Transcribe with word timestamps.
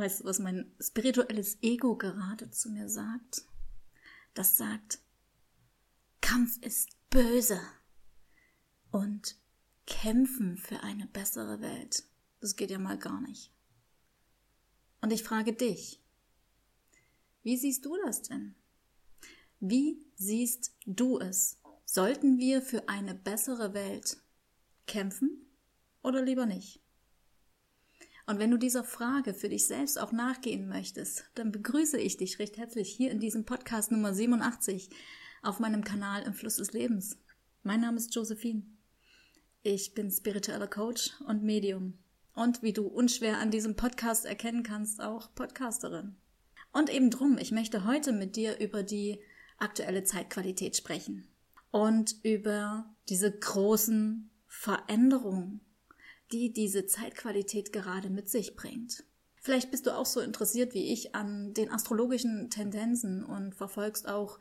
Weißt 0.00 0.20
du, 0.20 0.24
was 0.24 0.38
mein 0.38 0.74
spirituelles 0.80 1.58
Ego 1.60 1.94
gerade 1.94 2.50
zu 2.50 2.70
mir 2.70 2.88
sagt? 2.88 3.44
Das 4.32 4.56
sagt, 4.56 4.98
Kampf 6.22 6.56
ist 6.62 6.88
böse 7.10 7.60
und 8.90 9.36
kämpfen 9.84 10.56
für 10.56 10.80
eine 10.80 11.06
bessere 11.06 11.60
Welt. 11.60 12.04
Das 12.40 12.56
geht 12.56 12.70
ja 12.70 12.78
mal 12.78 12.96
gar 12.96 13.20
nicht. 13.20 13.52
Und 15.02 15.12
ich 15.12 15.22
frage 15.22 15.52
dich, 15.52 16.02
wie 17.42 17.58
siehst 17.58 17.84
du 17.84 17.94
das 18.02 18.22
denn? 18.22 18.54
Wie 19.58 20.06
siehst 20.14 20.74
du 20.86 21.18
es? 21.18 21.58
Sollten 21.84 22.38
wir 22.38 22.62
für 22.62 22.88
eine 22.88 23.14
bessere 23.14 23.74
Welt 23.74 24.16
kämpfen 24.86 25.46
oder 26.02 26.22
lieber 26.22 26.46
nicht? 26.46 26.80
Und 28.30 28.38
wenn 28.38 28.52
du 28.52 28.58
dieser 28.58 28.84
Frage 28.84 29.34
für 29.34 29.48
dich 29.48 29.66
selbst 29.66 29.98
auch 29.98 30.12
nachgehen 30.12 30.68
möchtest, 30.68 31.24
dann 31.34 31.50
begrüße 31.50 31.98
ich 31.98 32.16
dich 32.16 32.38
recht 32.38 32.58
herzlich 32.58 32.88
hier 32.88 33.10
in 33.10 33.18
diesem 33.18 33.44
Podcast 33.44 33.90
Nummer 33.90 34.14
87 34.14 34.88
auf 35.42 35.58
meinem 35.58 35.82
Kanal 35.82 36.22
im 36.22 36.32
Fluss 36.32 36.54
des 36.54 36.72
Lebens. 36.72 37.18
Mein 37.64 37.80
Name 37.80 37.96
ist 37.96 38.14
Josephine. 38.14 38.62
Ich 39.64 39.94
bin 39.94 40.12
spiritueller 40.12 40.68
Coach 40.68 41.10
und 41.26 41.42
Medium. 41.42 41.98
Und 42.32 42.62
wie 42.62 42.72
du 42.72 42.86
unschwer 42.86 43.38
an 43.38 43.50
diesem 43.50 43.74
Podcast 43.74 44.26
erkennen 44.26 44.62
kannst, 44.62 45.00
auch 45.00 45.34
Podcasterin. 45.34 46.14
Und 46.72 46.88
eben 46.88 47.10
drum, 47.10 47.36
ich 47.36 47.50
möchte 47.50 47.84
heute 47.84 48.12
mit 48.12 48.36
dir 48.36 48.60
über 48.60 48.84
die 48.84 49.18
aktuelle 49.58 50.04
Zeitqualität 50.04 50.76
sprechen 50.76 51.26
und 51.72 52.14
über 52.22 52.94
diese 53.08 53.36
großen 53.36 54.30
Veränderungen, 54.46 55.62
die 56.32 56.52
diese 56.52 56.86
Zeitqualität 56.86 57.72
gerade 57.72 58.10
mit 58.10 58.28
sich 58.28 58.56
bringt. 58.56 59.04
Vielleicht 59.42 59.70
bist 59.70 59.86
du 59.86 59.96
auch 59.96 60.06
so 60.06 60.20
interessiert 60.20 60.74
wie 60.74 60.92
ich 60.92 61.14
an 61.14 61.54
den 61.54 61.70
astrologischen 61.70 62.50
Tendenzen 62.50 63.24
und 63.24 63.54
verfolgst 63.54 64.06
auch 64.06 64.38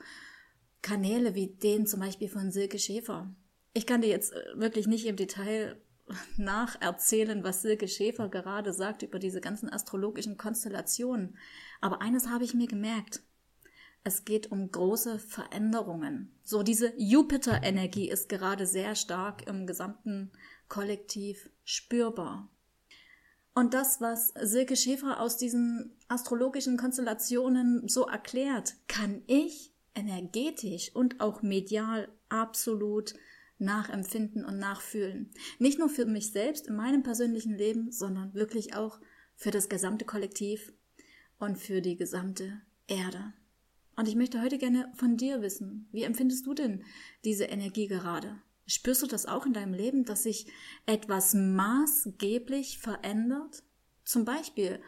Kanäle 0.81 1.35
wie 1.35 1.47
den 1.47 1.87
zum 1.87 2.01
Beispiel 2.01 2.29
von 2.29 2.51
Silke 2.51 2.79
Schäfer. 2.79 3.33
Ich 3.73 3.85
kann 3.85 4.01
dir 4.01 4.09
jetzt 4.09 4.33
äh, 4.33 4.43
wirklich 4.55 4.87
nicht 4.87 5.05
im 5.05 5.15
Detail 5.15 5.81
nacherzählen, 6.37 7.43
was 7.43 7.61
Silke 7.61 7.87
Schäfer 7.87 8.29
gerade 8.29 8.73
sagt 8.73 9.03
über 9.03 9.19
diese 9.19 9.41
ganzen 9.41 9.69
astrologischen 9.69 10.37
Konstellationen. 10.37 11.37
Aber 11.81 12.01
eines 12.01 12.27
habe 12.29 12.43
ich 12.43 12.53
mir 12.53 12.67
gemerkt. 12.67 13.21
Es 14.03 14.23
geht 14.23 14.51
um 14.51 14.71
große 14.71 15.19
Veränderungen. 15.19 16.31
So 16.43 16.63
diese 16.63 16.93
Jupiter-Energie 16.97 18.09
ist 18.09 18.29
gerade 18.29 18.65
sehr 18.65 18.95
stark 18.95 19.47
im 19.47 19.67
gesamten 19.67 20.31
Kollektiv 20.69 21.49
spürbar. 21.65 22.49
Und 23.53 23.73
das, 23.73 23.99
was 23.99 24.33
Silke 24.41 24.75
Schäfer 24.75 25.19
aus 25.19 25.35
diesen 25.35 25.97
astrologischen 26.07 26.77
Konstellationen 26.77 27.87
so 27.89 28.05
erklärt, 28.05 28.75
kann 28.87 29.21
ich 29.27 29.73
energetisch 29.95 30.95
und 30.95 31.19
auch 31.19 31.41
medial 31.41 32.07
absolut 32.29 33.15
nachempfinden 33.57 34.45
und 34.45 34.57
nachfühlen. 34.57 35.31
Nicht 35.57 35.79
nur 35.79 35.89
für 35.89 36.05
mich 36.05 36.31
selbst 36.31 36.67
in 36.67 36.75
meinem 36.75 37.03
persönlichen 37.03 37.53
Leben, 37.53 37.91
sondern 37.91 38.33
wirklich 38.33 38.75
auch 38.75 38.99
für 39.35 39.51
das 39.51 39.67
gesamte 39.67 40.05
Kollektiv 40.05 40.71
und 41.37 41.57
für 41.57 41.81
die 41.81 41.97
gesamte 41.97 42.61
Erde. 42.87 43.33
Und 43.95 44.07
ich 44.07 44.15
möchte 44.15 44.41
heute 44.41 44.57
gerne 44.57 44.89
von 44.95 45.17
dir 45.17 45.41
wissen, 45.41 45.89
wie 45.91 46.03
empfindest 46.03 46.45
du 46.45 46.53
denn 46.53 46.85
diese 47.25 47.45
Energie 47.45 47.87
gerade? 47.87 48.41
Spürst 48.69 49.01
du 49.01 49.07
das 49.07 49.25
auch 49.25 49.47
in 49.47 49.53
deinem 49.53 49.73
Leben, 49.73 50.05
dass 50.05 50.23
sich 50.23 50.45
etwas 50.85 51.33
maßgeblich 51.33 52.77
verändert? 52.77 53.63
Zum 54.05 54.25
Beispiel 54.25 54.79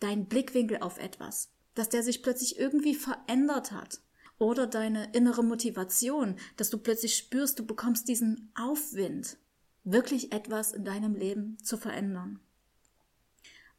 dein 0.00 0.26
Blickwinkel 0.26 0.78
auf 0.82 0.98
etwas, 0.98 1.50
dass 1.74 1.88
der 1.88 2.02
sich 2.02 2.22
plötzlich 2.22 2.58
irgendwie 2.58 2.94
verändert 2.94 3.72
hat. 3.72 4.02
Oder 4.38 4.66
deine 4.66 5.12
innere 5.12 5.42
Motivation, 5.42 6.36
dass 6.58 6.68
du 6.68 6.76
plötzlich 6.76 7.16
spürst, 7.16 7.58
du 7.58 7.64
bekommst 7.64 8.06
diesen 8.06 8.52
Aufwind, 8.54 9.38
wirklich 9.82 10.32
etwas 10.32 10.72
in 10.72 10.84
deinem 10.84 11.14
Leben 11.14 11.56
zu 11.62 11.78
verändern. 11.78 12.38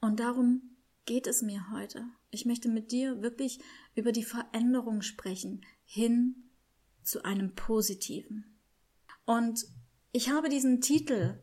Und 0.02 0.20
darum 0.20 0.78
geht 1.06 1.28
es 1.28 1.44
mir 1.44 1.70
heute. 1.72 2.08
Ich 2.32 2.46
möchte 2.48 2.70
mit 2.70 2.92
dir 2.92 3.22
wirklich 3.22 3.60
über 3.94 4.12
die 4.12 4.24
Veränderung 4.24 5.04
sprechen, 5.04 5.64
hin 5.86 6.50
zu 7.04 7.24
einem 7.24 7.54
Positiven. 7.54 8.53
Und 9.26 9.66
ich 10.12 10.30
habe 10.30 10.50
diesen 10.50 10.82
Titel 10.82 11.42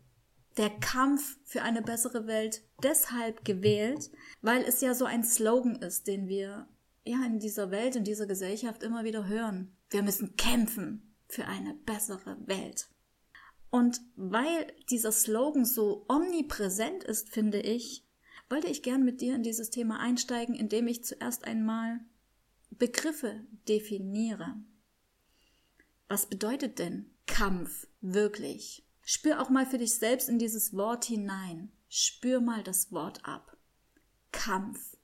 der 0.56 0.70
Kampf 0.70 1.38
für 1.44 1.62
eine 1.62 1.82
bessere 1.82 2.26
Welt 2.26 2.62
deshalb 2.82 3.44
gewählt, 3.44 4.10
weil 4.42 4.62
es 4.62 4.80
ja 4.80 4.94
so 4.94 5.04
ein 5.04 5.24
Slogan 5.24 5.76
ist, 5.76 6.06
den 6.06 6.28
wir 6.28 6.68
ja 7.04 7.24
in 7.24 7.38
dieser 7.38 7.70
Welt, 7.70 7.96
in 7.96 8.04
dieser 8.04 8.26
Gesellschaft 8.26 8.82
immer 8.82 9.04
wieder 9.04 9.26
hören. 9.26 9.76
Wir 9.90 10.02
müssen 10.02 10.36
kämpfen 10.36 11.14
für 11.28 11.46
eine 11.46 11.74
bessere 11.74 12.36
Welt. 12.46 12.88
Und 13.70 14.00
weil 14.16 14.66
dieser 14.90 15.12
Slogan 15.12 15.64
so 15.64 16.04
omnipräsent 16.08 17.04
ist, 17.04 17.30
finde 17.30 17.60
ich, 17.60 18.04
wollte 18.48 18.66
ich 18.66 18.82
gern 18.82 19.04
mit 19.04 19.20
dir 19.20 19.36
in 19.36 19.44
dieses 19.44 19.70
Thema 19.70 20.00
einsteigen, 20.00 20.56
indem 20.56 20.88
ich 20.88 21.04
zuerst 21.04 21.44
einmal 21.44 22.00
Begriffe 22.70 23.44
definiere. 23.68 24.56
Was 26.08 26.26
bedeutet 26.26 26.80
denn 26.80 27.10
Kampf 27.30 27.86
wirklich? 28.00 28.84
Spür 29.02 29.40
auch 29.40 29.48
mal 29.48 29.64
für 29.64 29.78
dich 29.78 29.94
selbst 29.94 30.28
in 30.28 30.38
dieses 30.38 30.76
Wort 30.76 31.04
hinein. 31.04 31.72
Spür 31.88 32.40
mal 32.40 32.62
das 32.62 32.92
Wort 32.92 33.24
ab. 33.24 33.56
Kampf 34.32 34.96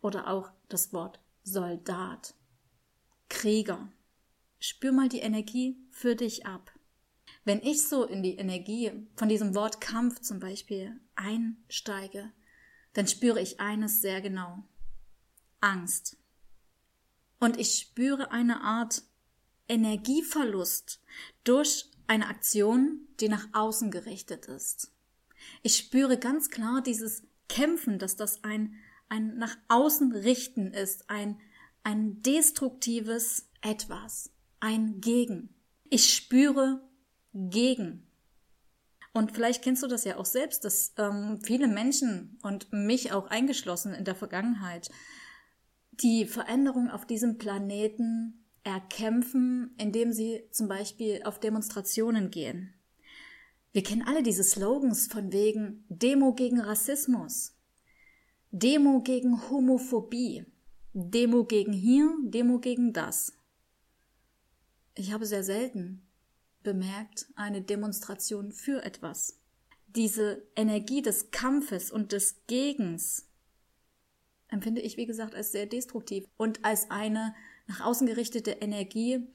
oder 0.00 0.26
auch 0.28 0.50
das 0.68 0.92
Wort 0.92 1.20
Soldat, 1.44 2.34
Krieger. 3.28 3.92
Spür 4.58 4.90
mal 4.90 5.08
die 5.08 5.20
Energie 5.20 5.76
für 5.90 6.16
dich 6.16 6.44
ab. 6.44 6.72
Wenn 7.44 7.62
ich 7.62 7.86
so 7.86 8.04
in 8.04 8.22
die 8.22 8.36
Energie 8.36 8.90
von 9.14 9.28
diesem 9.28 9.54
Wort 9.54 9.80
Kampf 9.80 10.20
zum 10.20 10.40
Beispiel 10.40 10.98
einsteige, 11.14 12.32
dann 12.94 13.06
spüre 13.06 13.40
ich 13.40 13.60
eines 13.60 14.00
sehr 14.00 14.20
genau. 14.20 14.64
Angst. 15.60 16.16
Und 17.38 17.58
ich 17.58 17.74
spüre 17.74 18.32
eine 18.32 18.62
Art 18.62 19.02
Energieverlust 19.68 21.00
durch 21.44 21.90
eine 22.06 22.28
Aktion, 22.28 23.08
die 23.20 23.28
nach 23.28 23.48
außen 23.52 23.90
gerichtet 23.90 24.46
ist. 24.46 24.92
Ich 25.62 25.76
spüre 25.76 26.18
ganz 26.18 26.50
klar 26.50 26.82
dieses 26.82 27.22
Kämpfen, 27.48 27.98
dass 27.98 28.16
das 28.16 28.42
ein 28.44 28.76
ein 29.08 29.38
nach 29.38 29.56
außen 29.68 30.12
richten 30.12 30.72
ist, 30.72 31.08
ein, 31.10 31.38
ein 31.82 32.22
destruktives 32.22 33.48
etwas, 33.60 34.30
ein 34.60 35.00
Gegen. 35.00 35.54
Ich 35.84 36.14
spüre 36.14 36.82
gegen. 37.32 38.06
Und 39.12 39.32
vielleicht 39.32 39.62
kennst 39.62 39.82
du 39.82 39.86
das 39.86 40.04
ja 40.04 40.16
auch 40.16 40.26
selbst, 40.26 40.64
dass 40.64 40.92
ähm, 40.98 41.40
viele 41.42 41.68
Menschen 41.68 42.38
und 42.42 42.72
mich 42.72 43.12
auch 43.12 43.28
eingeschlossen 43.28 43.94
in 43.94 44.04
der 44.04 44.14
Vergangenheit 44.14 44.90
die 45.92 46.26
Veränderung 46.26 46.90
auf 46.90 47.06
diesem 47.06 47.38
Planeten 47.38 48.45
erkämpfen, 48.66 49.74
indem 49.78 50.12
sie 50.12 50.42
zum 50.50 50.66
Beispiel 50.66 51.22
auf 51.24 51.38
Demonstrationen 51.38 52.30
gehen. 52.30 52.74
Wir 53.72 53.84
kennen 53.84 54.02
alle 54.02 54.22
diese 54.22 54.42
Slogans 54.42 55.06
von 55.06 55.32
wegen 55.32 55.84
Demo 55.88 56.34
gegen 56.34 56.60
Rassismus, 56.60 57.54
Demo 58.50 59.02
gegen 59.02 59.48
Homophobie. 59.48 60.44
Demo 60.98 61.44
gegen 61.44 61.74
hier, 61.74 62.10
Demo 62.22 62.58
gegen 62.58 62.94
das. 62.94 63.34
Ich 64.94 65.12
habe 65.12 65.26
sehr 65.26 65.44
selten 65.44 66.02
bemerkt 66.62 67.26
eine 67.36 67.60
Demonstration 67.62 68.50
für 68.50 68.82
etwas. 68.82 69.38
Diese 69.88 70.42
Energie 70.56 71.02
des 71.02 71.30
Kampfes 71.30 71.92
und 71.92 72.12
des 72.12 72.46
Gegens 72.46 73.28
empfinde 74.48 74.80
ich, 74.80 74.96
wie 74.96 75.06
gesagt, 75.06 75.34
als 75.34 75.52
sehr 75.52 75.66
destruktiv 75.66 76.24
und 76.36 76.64
als 76.64 76.90
eine 76.90 77.34
nach 77.66 77.80
außen 77.80 78.06
gerichtete 78.06 78.52
Energie, 78.52 79.26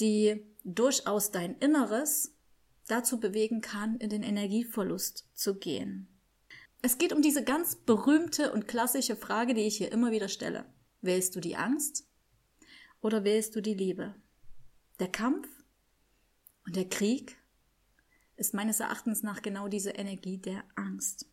die 0.00 0.44
durchaus 0.64 1.30
dein 1.30 1.56
Inneres 1.58 2.34
dazu 2.86 3.20
bewegen 3.20 3.60
kann, 3.60 3.96
in 3.98 4.10
den 4.10 4.22
Energieverlust 4.22 5.28
zu 5.34 5.56
gehen. 5.56 6.08
Es 6.80 6.98
geht 6.98 7.12
um 7.12 7.22
diese 7.22 7.42
ganz 7.42 7.76
berühmte 7.76 8.52
und 8.52 8.68
klassische 8.68 9.16
Frage, 9.16 9.54
die 9.54 9.66
ich 9.66 9.76
hier 9.76 9.92
immer 9.92 10.10
wieder 10.12 10.28
stelle. 10.28 10.64
Wählst 11.00 11.34
du 11.34 11.40
die 11.40 11.56
Angst 11.56 12.06
oder 13.00 13.24
wählst 13.24 13.56
du 13.56 13.60
die 13.60 13.74
Liebe? 13.74 14.14
Der 15.00 15.08
Kampf 15.08 15.48
und 16.66 16.76
der 16.76 16.88
Krieg 16.88 17.36
ist 18.36 18.54
meines 18.54 18.80
Erachtens 18.80 19.22
nach 19.22 19.42
genau 19.42 19.68
diese 19.68 19.90
Energie 19.90 20.38
der 20.38 20.64
Angst. 20.76 21.26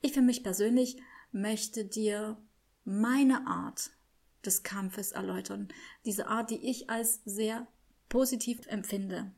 Ich 0.00 0.12
für 0.12 0.22
mich 0.22 0.42
persönlich 0.42 0.96
möchte 1.30 1.84
dir 1.84 2.36
meine 2.84 3.46
Art 3.46 3.90
des 4.46 4.62
Kampfes 4.62 5.12
erläutern. 5.12 5.68
Diese 6.04 6.28
Art, 6.28 6.50
die 6.50 6.68
ich 6.70 6.90
als 6.90 7.20
sehr 7.24 7.66
positiv 8.08 8.66
empfinde. 8.66 9.32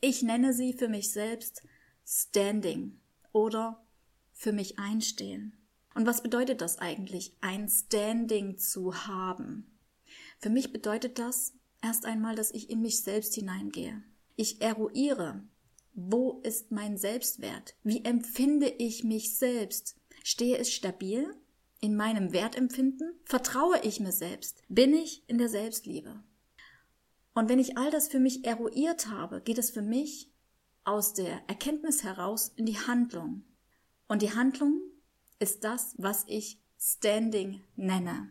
Ich 0.00 0.22
nenne 0.22 0.52
sie 0.54 0.72
für 0.72 0.88
mich 0.88 1.12
selbst 1.12 1.62
Standing 2.06 2.98
oder 3.32 3.84
für 4.32 4.52
mich 4.52 4.78
einstehen. 4.78 5.56
Und 5.94 6.06
was 6.06 6.22
bedeutet 6.22 6.60
das 6.60 6.78
eigentlich, 6.78 7.36
ein 7.40 7.68
Standing 7.68 8.58
zu 8.58 9.06
haben? 9.06 9.78
Für 10.38 10.50
mich 10.50 10.72
bedeutet 10.72 11.18
das 11.18 11.54
erst 11.82 12.06
einmal, 12.06 12.34
dass 12.34 12.50
ich 12.50 12.70
in 12.70 12.80
mich 12.80 13.02
selbst 13.02 13.34
hineingehe. 13.34 14.02
Ich 14.36 14.60
eruiere, 14.62 15.42
wo 15.94 16.40
ist 16.42 16.70
mein 16.70 16.96
Selbstwert? 16.96 17.74
Wie 17.82 18.04
empfinde 18.04 18.68
ich 18.68 19.04
mich 19.04 19.36
selbst? 19.36 19.96
Stehe 20.22 20.56
es 20.58 20.72
stabil 20.72 21.34
in 21.80 21.96
meinem 21.96 22.32
Wertempfinden? 22.32 23.18
Vertraue 23.24 23.80
ich 23.82 24.00
mir 24.00 24.12
selbst? 24.12 24.62
Bin 24.68 24.94
ich 24.94 25.24
in 25.28 25.38
der 25.38 25.48
Selbstliebe? 25.48 26.22
Und 27.34 27.48
wenn 27.48 27.58
ich 27.58 27.78
all 27.78 27.90
das 27.90 28.08
für 28.08 28.20
mich 28.20 28.44
eruiert 28.44 29.08
habe, 29.08 29.40
geht 29.40 29.58
es 29.58 29.70
für 29.70 29.82
mich 29.82 30.30
aus 30.84 31.14
der 31.14 31.48
Erkenntnis 31.48 32.02
heraus 32.02 32.52
in 32.56 32.66
die 32.66 32.78
Handlung. 32.78 33.44
Und 34.08 34.22
die 34.22 34.34
Handlung 34.34 34.80
ist 35.38 35.64
das, 35.64 35.94
was 35.98 36.24
ich 36.26 36.60
Standing 36.78 37.62
nenne. 37.76 38.30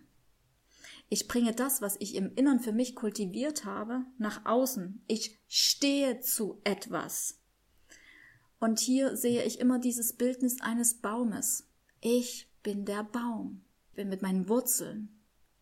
Ich 1.07 1.28
bringe 1.28 1.54
das, 1.54 1.81
was 1.81 1.96
ich 2.00 2.16
im 2.16 2.36
Innern 2.36 2.60
für 2.60 2.72
mich 2.72 2.96
kultiviert 2.96 3.66
habe, 3.66 4.06
nach 4.18 4.46
außen. 4.46 5.04
Ich 5.07 5.40
stehe 5.48 6.19
zu 6.19 6.60
etwas. 6.63 7.40
Und 8.60 8.80
hier 8.80 9.16
sehe 9.16 9.44
ich 9.44 9.60
immer 9.60 9.80
dieses 9.80 10.13
Bildnis 10.13 10.62
eines 10.62 10.96
Baumes. 10.96 11.68
Ich 12.01 12.49
bin 12.64 12.86
der 12.86 13.04
Baum. 13.04 13.62
Bin 13.96 14.10
mit 14.10 14.22
meinen 14.22 14.48
Wurzeln 14.48 15.20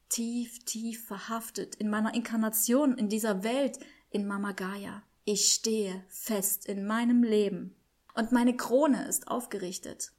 tief, 0.10 0.60
tief 0.66 1.06
verhaftet 1.06 1.76
in 1.76 1.90
meiner 1.90 2.14
Inkarnation 2.14 2.98
in 2.98 3.10
dieser 3.10 3.44
Welt 3.44 3.80
in 4.10 4.28
Mama 4.28 4.52
Gaia. 4.52 5.04
Ich 5.26 5.52
stehe 5.52 6.04
fest 6.08 6.66
in 6.66 6.86
meinem 6.86 7.24
Leben. 7.24 7.76
Und 8.14 8.32
meine 8.32 8.56
Krone 8.56 9.08
ist 9.08 9.28
aufgerichtet 9.28 10.12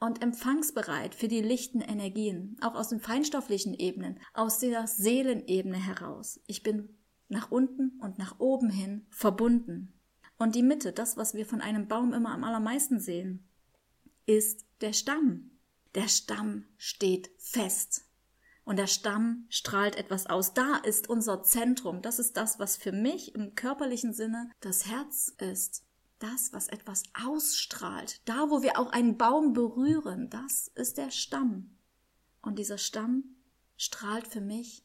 und 0.00 0.22
empfangsbereit 0.22 1.14
für 1.14 1.28
die 1.28 1.42
lichten 1.42 1.80
Energien, 1.80 2.56
auch 2.60 2.74
aus 2.74 2.88
den 2.88 3.00
feinstofflichen 3.00 3.74
Ebenen, 3.74 4.18
aus 4.34 4.58
der 4.58 4.86
Seelenebene 4.86 5.76
heraus. 5.76 6.40
Ich 6.46 6.62
bin 6.62 6.88
nach 7.28 7.50
unten 7.50 7.98
und 8.00 8.18
nach 8.18 8.38
oben 8.38 8.70
hin 8.70 9.06
verbunden. 9.10 9.92
Und 10.38 10.54
die 10.54 10.62
Mitte, 10.62 10.92
das, 10.92 11.16
was 11.16 11.34
wir 11.34 11.46
von 11.46 11.60
einem 11.60 11.88
Baum 11.88 12.12
immer 12.12 12.32
am 12.32 12.44
allermeisten 12.44 13.00
sehen, 13.00 13.48
ist 14.26 14.66
der 14.80 14.92
Stamm. 14.92 15.50
Der 15.96 16.08
Stamm 16.08 16.66
steht 16.76 17.30
fest. 17.38 18.04
Und 18.64 18.76
der 18.76 18.86
Stamm 18.86 19.46
strahlt 19.48 19.96
etwas 19.96 20.26
aus. 20.26 20.52
Da 20.52 20.76
ist 20.76 21.08
unser 21.08 21.42
Zentrum. 21.42 22.02
Das 22.02 22.18
ist 22.18 22.36
das, 22.36 22.58
was 22.58 22.76
für 22.76 22.92
mich 22.92 23.34
im 23.34 23.54
körperlichen 23.54 24.12
Sinne 24.12 24.50
das 24.60 24.84
Herz 24.84 25.34
ist. 25.38 25.86
Das, 26.18 26.52
was 26.52 26.68
etwas 26.68 27.02
ausstrahlt. 27.24 28.20
Da, 28.26 28.50
wo 28.50 28.60
wir 28.60 28.78
auch 28.78 28.92
einen 28.92 29.16
Baum 29.16 29.54
berühren, 29.54 30.28
das 30.28 30.68
ist 30.74 30.98
der 30.98 31.10
Stamm. 31.10 31.78
Und 32.42 32.58
dieser 32.58 32.78
Stamm 32.78 33.36
strahlt 33.78 34.26
für 34.26 34.42
mich 34.42 34.84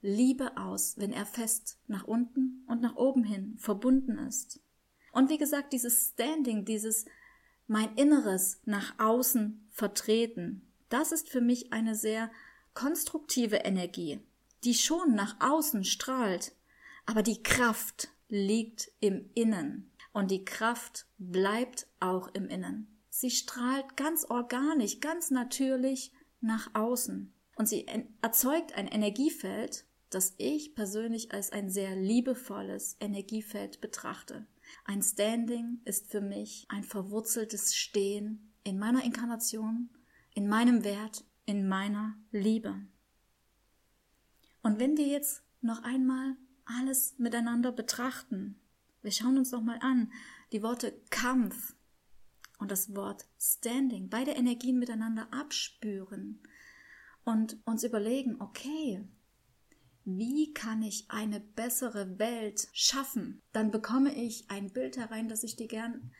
Liebe 0.00 0.56
aus, 0.56 0.98
wenn 0.98 1.12
er 1.12 1.26
fest 1.26 1.78
nach 1.86 2.02
unten 2.02 2.64
und 2.66 2.80
nach 2.80 2.96
oben 2.96 3.22
hin 3.22 3.56
verbunden 3.58 4.18
ist. 4.18 4.60
Und 5.12 5.30
wie 5.30 5.38
gesagt, 5.38 5.72
dieses 5.72 6.10
Standing, 6.14 6.64
dieses 6.64 7.04
mein 7.68 7.94
Inneres 7.96 8.60
nach 8.64 8.98
außen 8.98 9.67
vertreten, 9.78 10.68
das 10.88 11.12
ist 11.12 11.30
für 11.30 11.40
mich 11.40 11.72
eine 11.72 11.94
sehr 11.94 12.30
konstruktive 12.74 13.56
Energie, 13.56 14.20
die 14.64 14.74
schon 14.74 15.14
nach 15.14 15.36
außen 15.40 15.84
strahlt, 15.84 16.52
aber 17.06 17.22
die 17.22 17.42
Kraft 17.42 18.08
liegt 18.28 18.90
im 19.00 19.30
Innen 19.34 19.90
und 20.12 20.30
die 20.30 20.44
Kraft 20.44 21.06
bleibt 21.18 21.86
auch 22.00 22.28
im 22.34 22.48
Innen. 22.48 22.98
Sie 23.08 23.30
strahlt 23.30 23.96
ganz 23.96 24.24
organisch, 24.24 25.00
ganz 25.00 25.30
natürlich 25.30 26.12
nach 26.40 26.74
außen 26.74 27.32
und 27.56 27.68
sie 27.68 27.86
erzeugt 28.20 28.74
ein 28.74 28.88
Energiefeld, 28.88 29.84
das 30.10 30.34
ich 30.38 30.74
persönlich 30.74 31.32
als 31.32 31.52
ein 31.52 31.70
sehr 31.70 31.94
liebevolles 31.94 32.96
Energiefeld 33.00 33.80
betrachte. 33.80 34.46
Ein 34.84 35.02
Standing 35.02 35.80
ist 35.84 36.10
für 36.10 36.20
mich 36.20 36.66
ein 36.68 36.84
verwurzeltes 36.84 37.74
Stehen 37.74 38.47
in 38.64 38.78
meiner 38.78 39.04
Inkarnation, 39.04 39.90
in 40.34 40.48
meinem 40.48 40.84
Wert, 40.84 41.24
in 41.46 41.68
meiner 41.68 42.16
Liebe. 42.30 42.74
Und 44.62 44.78
wenn 44.78 44.96
wir 44.96 45.06
jetzt 45.06 45.42
noch 45.60 45.82
einmal 45.82 46.36
alles 46.64 47.18
miteinander 47.18 47.72
betrachten, 47.72 48.60
wir 49.02 49.12
schauen 49.12 49.38
uns 49.38 49.52
noch 49.52 49.62
mal 49.62 49.78
an, 49.80 50.12
die 50.52 50.62
Worte 50.62 50.92
Kampf 51.10 51.74
und 52.58 52.70
das 52.70 52.94
Wort 52.94 53.26
Standing, 53.40 54.08
beide 54.08 54.32
Energien 54.32 54.78
miteinander 54.78 55.28
abspüren 55.32 56.40
und 57.24 57.56
uns 57.64 57.84
überlegen, 57.84 58.40
okay, 58.40 59.06
wie 60.04 60.52
kann 60.54 60.82
ich 60.82 61.10
eine 61.10 61.40
bessere 61.40 62.18
Welt 62.18 62.68
schaffen, 62.72 63.42
dann 63.52 63.70
bekomme 63.70 64.14
ich 64.14 64.50
ein 64.50 64.70
Bild 64.72 64.96
herein, 64.96 65.28
das 65.28 65.44
ich 65.44 65.56
dir 65.56 65.68
gern 65.68 66.10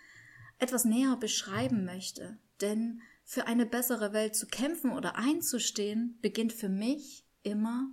etwas 0.58 0.84
näher 0.84 1.16
beschreiben 1.16 1.84
möchte. 1.84 2.38
Denn 2.60 3.00
für 3.25 3.46
eine 3.46 3.66
bessere 3.66 4.12
Welt 4.12 4.34
zu 4.34 4.46
kämpfen 4.46 4.90
oder 4.93 5.16
einzustehen, 5.16 6.19
beginnt 6.20 6.52
für 6.52 6.69
mich 6.69 7.26
immer 7.43 7.93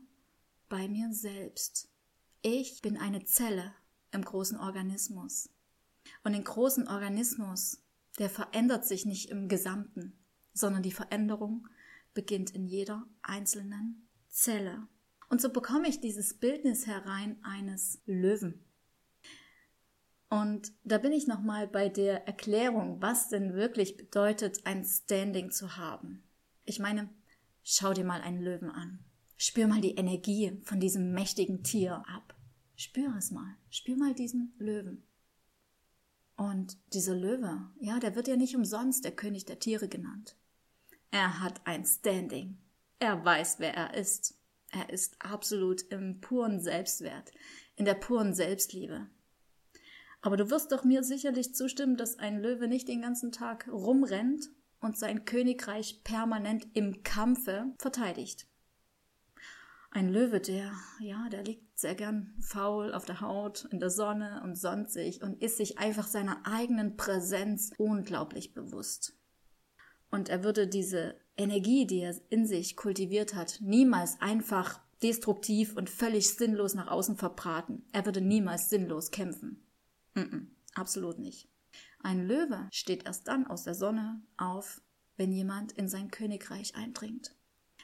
bei 0.69 0.88
mir 0.88 1.13
selbst. 1.13 1.89
Ich 2.41 2.81
bin 2.81 2.97
eine 2.97 3.25
Zelle 3.25 3.73
im 4.12 4.23
großen 4.23 4.57
Organismus. 4.57 5.50
Und 6.23 6.33
den 6.33 6.44
großen 6.44 6.88
Organismus, 6.88 7.83
der 8.19 8.29
verändert 8.29 8.85
sich 8.85 9.06
nicht 9.06 9.29
im 9.29 9.47
Gesamten, 9.47 10.17
sondern 10.53 10.83
die 10.83 10.91
Veränderung 10.91 11.67
beginnt 12.13 12.51
in 12.51 12.65
jeder 12.65 13.06
einzelnen 13.21 14.07
Zelle. 14.29 14.88
Und 15.29 15.41
so 15.41 15.50
bekomme 15.50 15.88
ich 15.88 16.00
dieses 16.00 16.33
Bildnis 16.33 16.88
herein 16.88 17.38
eines 17.44 18.01
Löwen. 18.06 18.64
Und 20.30 20.74
da 20.83 20.98
bin 20.98 21.12
ich 21.12 21.27
nochmal 21.27 21.68
bei 21.68 21.89
der 21.89 22.27
Erklärung, 22.27 23.01
was 23.01 23.30
denn 23.30 23.54
wirklich 23.54 23.95
bedeutet, 23.95 24.66
ein 24.66 24.83
Standing 24.83 25.51
zu 25.51 25.77
haben. 25.77 26.24
Ich 26.66 26.80
meine, 26.80 27.10
schau 27.63 27.94
dir 27.94 28.06
mal 28.06 28.22
einen 28.22 28.42
Löwen 28.42 28.70
an. 28.70 29.00
Spür 29.38 29.67
mal 29.67 29.82
die 29.82 29.96
Energie 29.96 30.60
von 30.63 30.79
diesem 30.79 31.12
mächtigen 31.13 31.63
Tier 31.63 32.03
ab. 32.08 32.36
Spür 32.75 33.15
es 33.17 33.32
mal. 33.32 33.55
Spür 33.70 33.98
mal 33.98 34.13
diesen 34.13 34.53
Löwen. 34.58 35.03
Und 36.38 36.77
dieser 36.94 37.15
Löwe, 37.15 37.70
ja, 37.79 38.00
der 38.00 38.15
wird 38.15 38.27
ja 38.27 38.36
nicht 38.36 38.55
umsonst 38.55 39.05
der 39.05 39.15
König 39.15 39.46
der 39.46 39.60
Tiere 39.60 39.88
genannt. 39.88 40.36
Er 41.12 41.39
hat 41.39 41.65
ein 41.65 41.86
Standing. 41.86 42.58
Er 43.00 43.24
weiß, 43.24 43.60
wer 43.60 43.74
er 43.74 43.94
ist. 43.94 44.38
Er 44.72 44.89
ist 44.89 45.15
absolut 45.22 45.84
im 45.84 46.20
puren 46.20 46.60
Selbstwert, 46.60 47.32
in 47.77 47.86
der 47.86 47.94
puren 47.94 48.34
Selbstliebe. 48.34 49.08
Aber 50.25 50.38
du 50.38 50.50
wirst 50.50 50.72
doch 50.72 50.84
mir 50.84 51.03
sicherlich 51.03 51.53
zustimmen, 51.53 51.98
dass 51.98 52.17
ein 52.17 52.41
Löwe 52.41 52.67
nicht 52.67 52.88
den 52.88 53.03
ganzen 53.03 53.32
Tag 53.32 53.67
rumrennt 53.72 54.50
und 54.82 54.98
sein 54.98 55.24
Königreich 55.24 56.01
permanent 56.03 56.65
im 56.74 57.03
Kampfe 57.03 57.75
verteidigt. 57.77 58.48
Ein 59.91 60.10
Löwe, 60.10 60.39
der, 60.39 60.72
ja, 61.00 61.29
der 61.29 61.44
liegt 61.44 61.77
sehr 61.77 61.94
gern 61.94 62.34
faul 62.39 62.91
auf 62.91 63.05
der 63.05 63.22
Haut, 63.22 63.67
in 63.70 63.79
der 63.79 63.91
Sonne 63.91 64.41
und 64.44 64.58
sonnt 64.58 64.89
sich 64.89 65.22
und 65.22 65.44
ist 65.44 65.58
sich 65.58 65.77
einfach 65.77 66.08
seiner 66.08 66.41
eigenen 66.44 66.98
Präsenz 66.98 67.72
unglaublich 67.77 68.55
bewusst. 68.55 69.15
Und 70.10 70.29
er 70.29 70.44
würde 70.44 70.67
diese 70.67 71.20
Energie, 71.38 71.86
die 71.86 72.00
er 72.00 72.15
in 72.32 72.48
sich 72.48 72.75
kultiviert 72.75 73.36
hat, 73.36 73.60
niemals 73.62 74.20
einfach 74.22 74.79
destruktiv 75.03 75.77
und 75.77 75.88
völlig 75.88 76.34
sinnlos 76.34 76.74
nach 76.74 76.88
außen 76.88 77.15
verbraten. 77.15 77.86
Er 77.91 78.05
würde 78.05 78.22
niemals 78.22 78.72
sinnlos 78.72 79.12
kämpfen. 79.12 79.62
Mm 80.15 80.22
-mm, 80.22 80.48
absolut 80.74 81.19
nicht. 81.19 81.48
Ein 82.00 82.27
Löwe 82.27 82.67
steht 82.72 83.05
erst 83.05 83.27
dann 83.27 83.48
aus 83.48 83.63
der 83.63 83.75
Sonne 83.75 84.22
auf, 84.38 84.81
wenn 85.17 85.31
jemand 85.31 85.72
in 85.74 85.88
sein 85.88 86.12
Königreich 86.12 86.75
eindringt. 86.75 87.36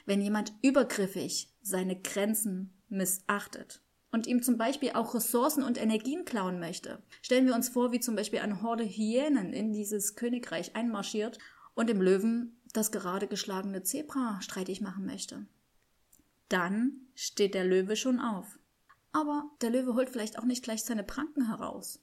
Wenn 0.05 0.21
jemand 0.21 0.53
übergriffig 0.61 1.53
seine 1.61 1.99
Grenzen 1.99 2.73
missachtet 2.89 3.81
und 4.11 4.27
ihm 4.27 4.43
zum 4.43 4.57
Beispiel 4.57 4.91
auch 4.91 5.13
Ressourcen 5.13 5.63
und 5.63 5.81
Energien 5.81 6.25
klauen 6.25 6.59
möchte. 6.59 7.01
Stellen 7.21 7.47
wir 7.47 7.55
uns 7.55 7.69
vor, 7.69 7.91
wie 7.91 7.99
zum 7.99 8.15
Beispiel 8.15 8.39
eine 8.39 8.61
Horde 8.61 8.83
Hyänen 8.83 9.53
in 9.53 9.71
dieses 9.71 10.15
Königreich 10.15 10.75
einmarschiert 10.75 11.37
und 11.73 11.89
dem 11.89 12.01
Löwen 12.01 12.61
das 12.73 12.91
gerade 12.91 13.27
geschlagene 13.27 13.83
Zebra 13.83 14.39
streitig 14.41 14.81
machen 14.81 15.05
möchte. 15.05 15.45
Dann 16.49 17.07
steht 17.15 17.53
der 17.53 17.63
Löwe 17.63 17.95
schon 17.95 18.19
auf. 18.19 18.59
Aber 19.13 19.49
der 19.61 19.69
Löwe 19.69 19.93
holt 19.95 20.09
vielleicht 20.09 20.37
auch 20.37 20.45
nicht 20.45 20.63
gleich 20.63 20.83
seine 20.83 21.03
Pranken 21.03 21.47
heraus. 21.47 21.99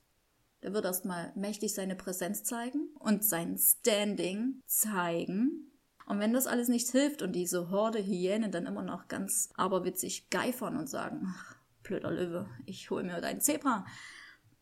Der 0.63 0.73
wird 0.73 0.85
erstmal 0.85 1.33
mächtig 1.37 1.75
seine 1.75 1.95
Präsenz 1.95 2.43
zeigen 2.43 2.89
und 2.99 3.25
sein 3.25 3.59
Standing 3.59 4.61
zeigen. 4.67 5.71
Und 6.07 6.21
wenn 6.21 6.33
das 6.33 6.47
alles 6.47 6.69
nichts 6.69 6.91
hilft 6.91 7.23
und 7.23 7.33
diese 7.33 7.71
Horde 7.71 7.99
Hyänen 7.99 8.51
dann 8.51 8.67
immer 8.67 8.83
noch 8.83 9.09
ganz 9.09 9.51
aberwitzig 9.55 10.31
geifern 10.31 10.77
und 10.77 10.89
sagen, 10.89 11.23
ach, 11.29 11.57
blöder 11.83 12.11
Löwe, 12.11 12.49
ich 12.67 12.91
hole 12.91 13.05
mir 13.05 13.21
dein 13.21 13.41
Zebra, 13.41 13.87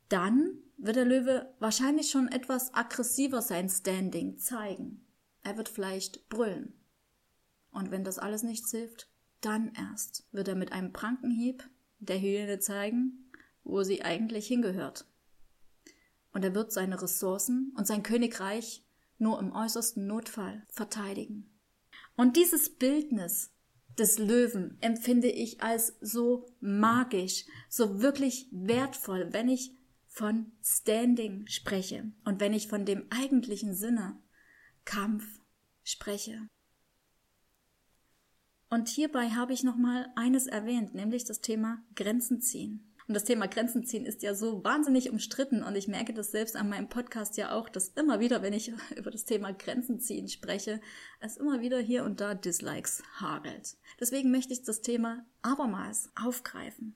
dann 0.08 0.58
wird 0.76 0.96
der 0.96 1.04
Löwe 1.04 1.54
wahrscheinlich 1.58 2.10
schon 2.10 2.28
etwas 2.28 2.74
aggressiver 2.74 3.42
sein 3.42 3.68
Standing 3.68 4.38
zeigen. 4.38 5.06
Er 5.42 5.56
wird 5.56 5.68
vielleicht 5.68 6.28
brüllen. 6.28 6.74
Und 7.70 7.90
wenn 7.90 8.04
das 8.04 8.18
alles 8.18 8.42
nichts 8.42 8.70
hilft, 8.70 9.08
dann 9.40 9.72
erst 9.74 10.26
wird 10.32 10.48
er 10.48 10.54
mit 10.54 10.72
einem 10.72 10.92
Prankenhieb 10.92 11.68
der 11.98 12.18
Hyäne 12.20 12.58
zeigen, 12.58 13.30
wo 13.64 13.82
sie 13.82 14.02
eigentlich 14.02 14.46
hingehört. 14.46 15.06
Und 16.36 16.44
er 16.44 16.54
wird 16.54 16.70
seine 16.70 17.00
Ressourcen 17.00 17.72
und 17.78 17.86
sein 17.86 18.02
Königreich 18.02 18.84
nur 19.16 19.40
im 19.40 19.52
äußersten 19.52 20.06
Notfall 20.06 20.66
verteidigen. 20.68 21.58
Und 22.14 22.36
dieses 22.36 22.76
Bildnis 22.76 23.54
des 23.96 24.18
Löwen 24.18 24.76
empfinde 24.82 25.30
ich 25.30 25.62
als 25.62 25.96
so 26.02 26.44
magisch, 26.60 27.46
so 27.70 28.02
wirklich 28.02 28.50
wertvoll, 28.52 29.32
wenn 29.32 29.48
ich 29.48 29.78
von 30.08 30.52
Standing 30.62 31.46
spreche 31.46 32.12
und 32.26 32.38
wenn 32.38 32.52
ich 32.52 32.68
von 32.68 32.84
dem 32.84 33.06
eigentlichen 33.08 33.72
Sinne 33.72 34.22
Kampf 34.84 35.24
spreche. 35.84 36.50
Und 38.68 38.90
hierbei 38.90 39.30
habe 39.30 39.54
ich 39.54 39.64
noch 39.64 39.76
mal 39.76 40.12
eines 40.16 40.46
erwähnt, 40.46 40.92
nämlich 40.92 41.24
das 41.24 41.40
Thema 41.40 41.82
Grenzen 41.94 42.42
ziehen. 42.42 42.92
Und 43.08 43.14
das 43.14 43.24
Thema 43.24 43.46
Grenzen 43.46 43.84
ziehen 43.84 44.04
ist 44.04 44.22
ja 44.24 44.34
so 44.34 44.64
wahnsinnig 44.64 45.10
umstritten 45.10 45.62
und 45.62 45.76
ich 45.76 45.86
merke 45.86 46.12
das 46.12 46.32
selbst 46.32 46.56
an 46.56 46.68
meinem 46.68 46.88
Podcast 46.88 47.36
ja 47.36 47.52
auch, 47.52 47.68
dass 47.68 47.88
immer 47.90 48.18
wieder, 48.18 48.42
wenn 48.42 48.52
ich 48.52 48.72
über 48.96 49.12
das 49.12 49.24
Thema 49.24 49.52
Grenzen 49.52 50.00
ziehen 50.00 50.28
spreche, 50.28 50.80
es 51.20 51.36
immer 51.36 51.60
wieder 51.60 51.78
hier 51.78 52.02
und 52.04 52.20
da 52.20 52.34
Dislikes 52.34 53.04
hagelt. 53.20 53.76
Deswegen 54.00 54.32
möchte 54.32 54.52
ich 54.52 54.64
das 54.64 54.82
Thema 54.82 55.24
abermals 55.42 56.10
aufgreifen. 56.20 56.94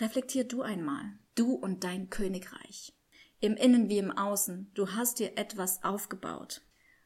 Reflektier 0.00 0.44
du 0.44 0.60
einmal, 0.60 1.18
du 1.34 1.54
und 1.54 1.82
dein 1.82 2.10
Königreich. 2.10 2.92
Im 3.40 3.56
Innen 3.56 3.88
wie 3.88 3.98
im 3.98 4.10
Außen, 4.10 4.70
du 4.74 4.90
hast 4.90 5.18
dir 5.18 5.38
etwas 5.38 5.82
aufgebaut. 5.82 6.62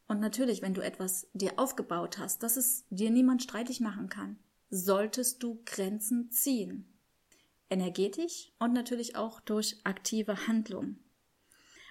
Und 0.08 0.20
natürlich, 0.20 0.62
wenn 0.62 0.75
du 0.75 0.80
etwas 0.80 1.28
dir 1.32 1.58
aufgebaut 1.58 2.18
hast, 2.18 2.42
dass 2.42 2.56
es 2.56 2.87
dir 2.90 3.11
niemand 3.11 3.42
streitig 3.42 3.80
machen 3.80 4.08
kann, 4.08 4.38
solltest 4.70 5.42
du 5.42 5.62
Grenzen 5.64 6.30
ziehen 6.30 6.98
energetisch 7.70 8.52
und 8.58 8.72
natürlich 8.72 9.16
auch 9.16 9.40
durch 9.40 9.76
aktive 9.84 10.46
Handlung. 10.46 10.96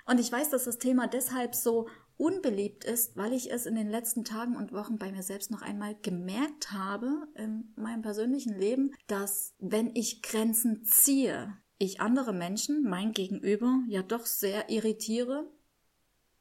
Und 0.05 0.19
ich 0.19 0.31
weiß, 0.31 0.49
dass 0.49 0.63
das 0.63 0.77
Thema 0.77 1.07
deshalb 1.07 1.53
so 1.53 1.87
unbeliebt 2.17 2.83
ist, 2.83 3.15
weil 3.15 3.33
ich 3.33 3.51
es 3.51 3.65
in 3.65 3.75
den 3.75 3.89
letzten 3.89 4.23
Tagen 4.23 4.55
und 4.55 4.71
Wochen 4.71 4.97
bei 4.97 5.11
mir 5.11 5.21
selbst 5.21 5.51
noch 5.51 5.61
einmal 5.61 5.95
gemerkt 6.01 6.71
habe 6.71 7.27
in 7.35 7.71
meinem 7.75 8.01
persönlichen 8.01 8.57
Leben, 8.57 8.91
dass 9.05 9.53
wenn 9.59 9.95
ich 9.95 10.21
Grenzen 10.21 10.83
ziehe, 10.83 11.55
ich 11.77 12.01
andere 12.01 12.33
Menschen, 12.33 12.83
mein 12.83 13.11
Gegenüber, 13.11 13.81
ja 13.87 14.01
doch 14.01 14.25
sehr 14.25 14.69
irritiere. 14.69 15.47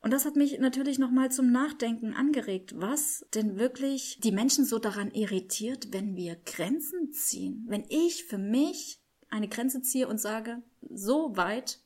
Und 0.01 0.13
das 0.13 0.25
hat 0.25 0.37
mich 0.37 0.59
natürlich 0.59 0.99
nochmal 0.99 1.31
zum 1.31 1.51
Nachdenken 1.51 2.15
angeregt, 2.15 2.75
was 2.77 3.27
denn 3.35 3.59
wirklich 3.59 4.19
die 4.23 4.33
Menschen 4.33 4.65
so 4.65 4.79
daran 4.79 5.11
irritiert, 5.11 5.93
wenn 5.93 6.17
wir 6.17 6.37
Grenzen 6.37 7.13
ziehen. 7.13 7.65
Wenn 7.69 7.85
ich 7.89 8.25
für 8.25 8.39
mich 8.39 9.03
eine 9.37 9.49
Grenze 9.49 9.83
ziehe 9.83 10.09
und 10.09 10.19
sage, 10.19 10.63
so 10.89 11.37
weit 11.37 11.79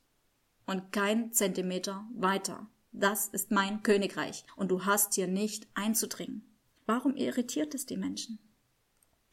und 0.67 0.93
kein 0.93 1.33
Zentimeter 1.33 2.09
weiter. 2.15 2.69
Das 2.93 3.29
ist 3.29 3.51
mein 3.51 3.83
Königreich 3.83 4.45
und 4.57 4.71
du 4.71 4.85
hast 4.85 5.15
hier 5.15 5.27
nicht 5.27 5.67
einzudringen. 5.75 6.45
Warum 6.87 7.17
irritiert 7.17 7.75
es 7.75 7.87
die 7.87 7.97
Menschen? 7.97 8.39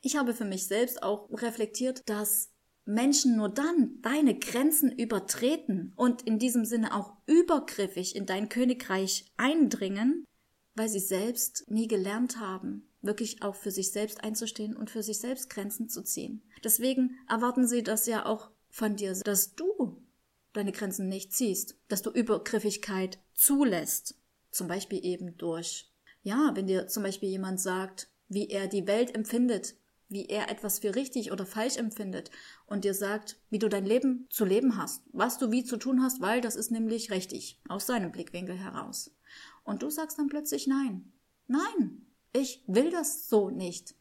Ich 0.01 0.17
habe 0.17 0.33
für 0.33 0.45
mich 0.45 0.65
selbst 0.65 1.03
auch 1.03 1.29
reflektiert, 1.31 2.01
dass 2.07 2.49
Menschen 2.85 3.35
nur 3.35 3.49
dann 3.49 4.01
deine 4.01 4.37
Grenzen 4.37 4.91
übertreten 4.91 5.93
und 5.95 6.21
in 6.23 6.39
diesem 6.39 6.65
Sinne 6.65 6.95
auch 6.95 7.13
übergriffig 7.27 8.15
in 8.15 8.25
dein 8.25 8.49
Königreich 8.49 9.31
eindringen, 9.37 10.25
weil 10.75 10.89
sie 10.89 10.99
selbst 10.99 11.69
nie 11.69 11.87
gelernt 11.87 12.39
haben, 12.39 12.86
wirklich 13.01 13.41
auch 13.41 13.55
für 13.55 13.71
sich 13.71 13.91
selbst 13.91 14.23
einzustehen 14.23 14.75
und 14.75 14.89
für 14.89 15.03
sich 15.03 15.19
selbst 15.19 15.49
Grenzen 15.49 15.89
zu 15.89 16.03
ziehen. 16.03 16.41
Deswegen 16.63 17.17
erwarten 17.29 17.67
sie 17.67 17.83
das 17.83 18.05
ja 18.05 18.25
auch 18.25 18.49
von 18.69 18.95
dir, 18.95 19.13
dass 19.13 19.55
du 19.55 20.01
deine 20.53 20.71
Grenzen 20.71 21.07
nicht 21.07 21.33
ziehst, 21.33 21.75
dass 21.87 22.01
du 22.01 22.09
Übergriffigkeit 22.09 23.19
zulässt. 23.33 24.15
Zum 24.51 24.67
Beispiel 24.67 25.03
eben 25.05 25.37
durch, 25.37 25.91
ja, 26.23 26.51
wenn 26.55 26.67
dir 26.67 26.87
zum 26.87 27.03
Beispiel 27.03 27.29
jemand 27.29 27.59
sagt, 27.59 28.09
wie 28.27 28.49
er 28.49 28.67
die 28.67 28.87
Welt 28.87 29.13
empfindet, 29.13 29.75
wie 30.09 30.25
er 30.25 30.49
etwas 30.49 30.79
für 30.79 30.95
richtig 30.95 31.31
oder 31.31 31.45
falsch 31.45 31.77
empfindet 31.77 32.31
und 32.65 32.85
dir 32.85 32.93
sagt, 32.93 33.39
wie 33.49 33.59
du 33.59 33.69
dein 33.69 33.85
Leben 33.85 34.25
zu 34.29 34.45
leben 34.45 34.77
hast, 34.77 35.03
was 35.11 35.37
du 35.37 35.51
wie 35.51 35.63
zu 35.63 35.77
tun 35.77 36.01
hast, 36.01 36.21
weil 36.21 36.41
das 36.41 36.55
ist 36.55 36.71
nämlich 36.71 37.11
richtig, 37.11 37.59
aus 37.67 37.85
seinem 37.85 38.11
Blickwinkel 38.11 38.57
heraus. 38.57 39.15
Und 39.63 39.83
du 39.83 39.89
sagst 39.89 40.17
dann 40.17 40.27
plötzlich 40.27 40.65
nein. 40.65 41.11
Nein, 41.47 42.06
ich 42.37 42.63
will 42.67 42.91
das 42.91 43.29
so 43.29 43.49
nicht. 43.49 43.95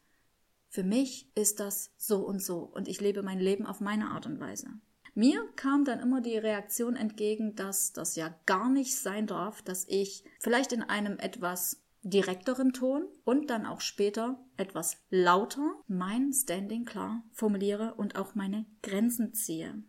Für 0.69 0.83
mich 0.83 1.29
ist 1.35 1.59
das 1.59 1.91
so 1.97 2.19
und 2.19 2.41
so 2.41 2.59
und 2.59 2.87
ich 2.87 3.01
lebe 3.01 3.23
mein 3.23 3.39
Leben 3.39 3.65
auf 3.65 3.79
meine 3.79 4.11
Art 4.11 4.25
und 4.25 4.39
Weise. 4.39 4.67
Mir 5.15 5.43
kam 5.55 5.83
dann 5.83 5.99
immer 5.99 6.21
die 6.21 6.37
Reaktion 6.37 6.95
entgegen, 6.95 7.55
dass 7.55 7.91
das 7.93 8.15
ja 8.15 8.35
gar 8.45 8.69
nicht 8.69 8.95
sein 8.95 9.25
darf, 9.25 9.63
dass 9.63 9.85
ich 9.87 10.23
vielleicht 10.39 10.73
in 10.73 10.83
einem 10.83 11.17
etwas 11.17 11.81
direkteren 12.03 12.71
Ton 12.71 13.07
und 13.25 13.49
dann 13.49 13.65
auch 13.65 13.81
später 13.81 14.39
etwas 14.57 14.97
lauter 15.09 15.73
mein 15.87 16.31
Standing 16.31 16.85
klar 16.85 17.23
formuliere 17.31 17.95
und 17.95 18.15
auch 18.15 18.35
meine 18.35 18.65
Grenzen 18.83 19.33
ziehe. 19.33 19.81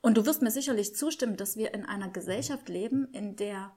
Und 0.00 0.16
du 0.16 0.24
wirst 0.24 0.40
mir 0.40 0.50
sicherlich 0.50 0.96
zustimmen, 0.96 1.36
dass 1.36 1.56
wir 1.56 1.74
in 1.74 1.84
einer 1.84 2.08
Gesellschaft 2.08 2.70
leben, 2.70 3.08
in 3.12 3.36
der 3.36 3.72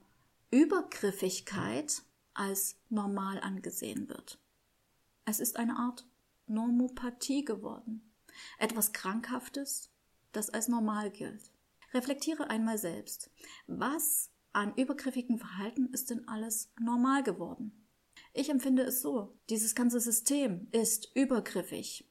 Übergriffigkeit 0.50 2.02
als 2.34 2.76
normal 2.88 3.40
angesehen 3.40 4.08
wird. 4.08 4.38
Es 5.24 5.40
ist 5.40 5.56
eine 5.56 5.76
Art 5.76 6.06
Normopathie 6.46 7.44
geworden. 7.44 8.12
Etwas 8.58 8.92
Krankhaftes, 8.92 9.90
das 10.32 10.50
als 10.50 10.68
normal 10.68 11.10
gilt. 11.10 11.50
Reflektiere 11.92 12.50
einmal 12.50 12.78
selbst. 12.78 13.30
Was 13.66 14.30
an 14.52 14.74
übergriffigen 14.74 15.38
Verhalten 15.38 15.86
ist 15.92 16.10
denn 16.10 16.26
alles 16.28 16.72
normal 16.80 17.22
geworden? 17.22 17.86
Ich 18.32 18.48
empfinde 18.48 18.82
es 18.82 19.02
so. 19.02 19.36
Dieses 19.50 19.74
ganze 19.74 20.00
System 20.00 20.68
ist 20.72 21.14
übergriffig. 21.14 22.08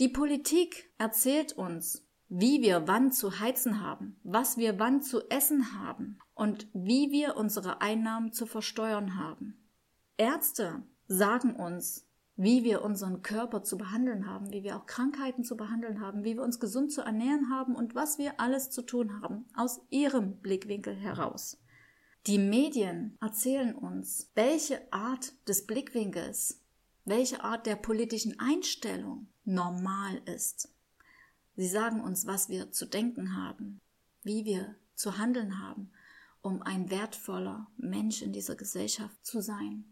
Die 0.00 0.08
Politik 0.08 0.90
erzählt 0.98 1.52
uns, 1.52 2.04
wie 2.28 2.62
wir 2.62 2.88
wann 2.88 3.12
zu 3.12 3.38
heizen 3.38 3.80
haben, 3.80 4.18
was 4.24 4.56
wir 4.56 4.78
wann 4.78 5.02
zu 5.02 5.28
essen 5.30 5.78
haben 5.78 6.18
und 6.34 6.68
wie 6.72 7.10
wir 7.10 7.36
unsere 7.36 7.80
Einnahmen 7.80 8.32
zu 8.32 8.46
versteuern 8.46 9.16
haben. 9.16 9.68
Ärzte 10.16 10.82
sagen 11.06 11.54
uns, 11.56 12.06
wie 12.36 12.64
wir 12.64 12.82
unseren 12.82 13.22
Körper 13.22 13.62
zu 13.62 13.78
behandeln 13.78 14.26
haben, 14.26 14.52
wie 14.52 14.64
wir 14.64 14.76
auch 14.76 14.86
Krankheiten 14.86 15.44
zu 15.44 15.56
behandeln 15.56 16.00
haben, 16.00 16.24
wie 16.24 16.34
wir 16.34 16.42
uns 16.42 16.58
gesund 16.58 16.92
zu 16.92 17.02
ernähren 17.02 17.50
haben 17.50 17.76
und 17.76 17.94
was 17.94 18.18
wir 18.18 18.40
alles 18.40 18.70
zu 18.70 18.82
tun 18.82 19.22
haben, 19.22 19.46
aus 19.54 19.80
ihrem 19.90 20.38
Blickwinkel 20.38 20.96
heraus. 20.96 21.60
Die 22.26 22.38
Medien 22.38 23.16
erzählen 23.20 23.74
uns, 23.74 24.30
welche 24.34 24.92
Art 24.92 25.34
des 25.46 25.66
Blickwinkels, 25.66 26.60
welche 27.04 27.44
Art 27.44 27.66
der 27.66 27.76
politischen 27.76 28.40
Einstellung 28.40 29.28
normal 29.44 30.22
ist. 30.24 30.72
Sie 31.54 31.68
sagen 31.68 32.00
uns, 32.00 32.26
was 32.26 32.48
wir 32.48 32.72
zu 32.72 32.86
denken 32.86 33.36
haben, 33.36 33.80
wie 34.22 34.44
wir 34.44 34.74
zu 34.94 35.18
handeln 35.18 35.60
haben, 35.60 35.92
um 36.44 36.60
ein 36.60 36.90
wertvoller 36.90 37.66
Mensch 37.78 38.20
in 38.20 38.32
dieser 38.32 38.54
Gesellschaft 38.54 39.24
zu 39.24 39.40
sein. 39.40 39.86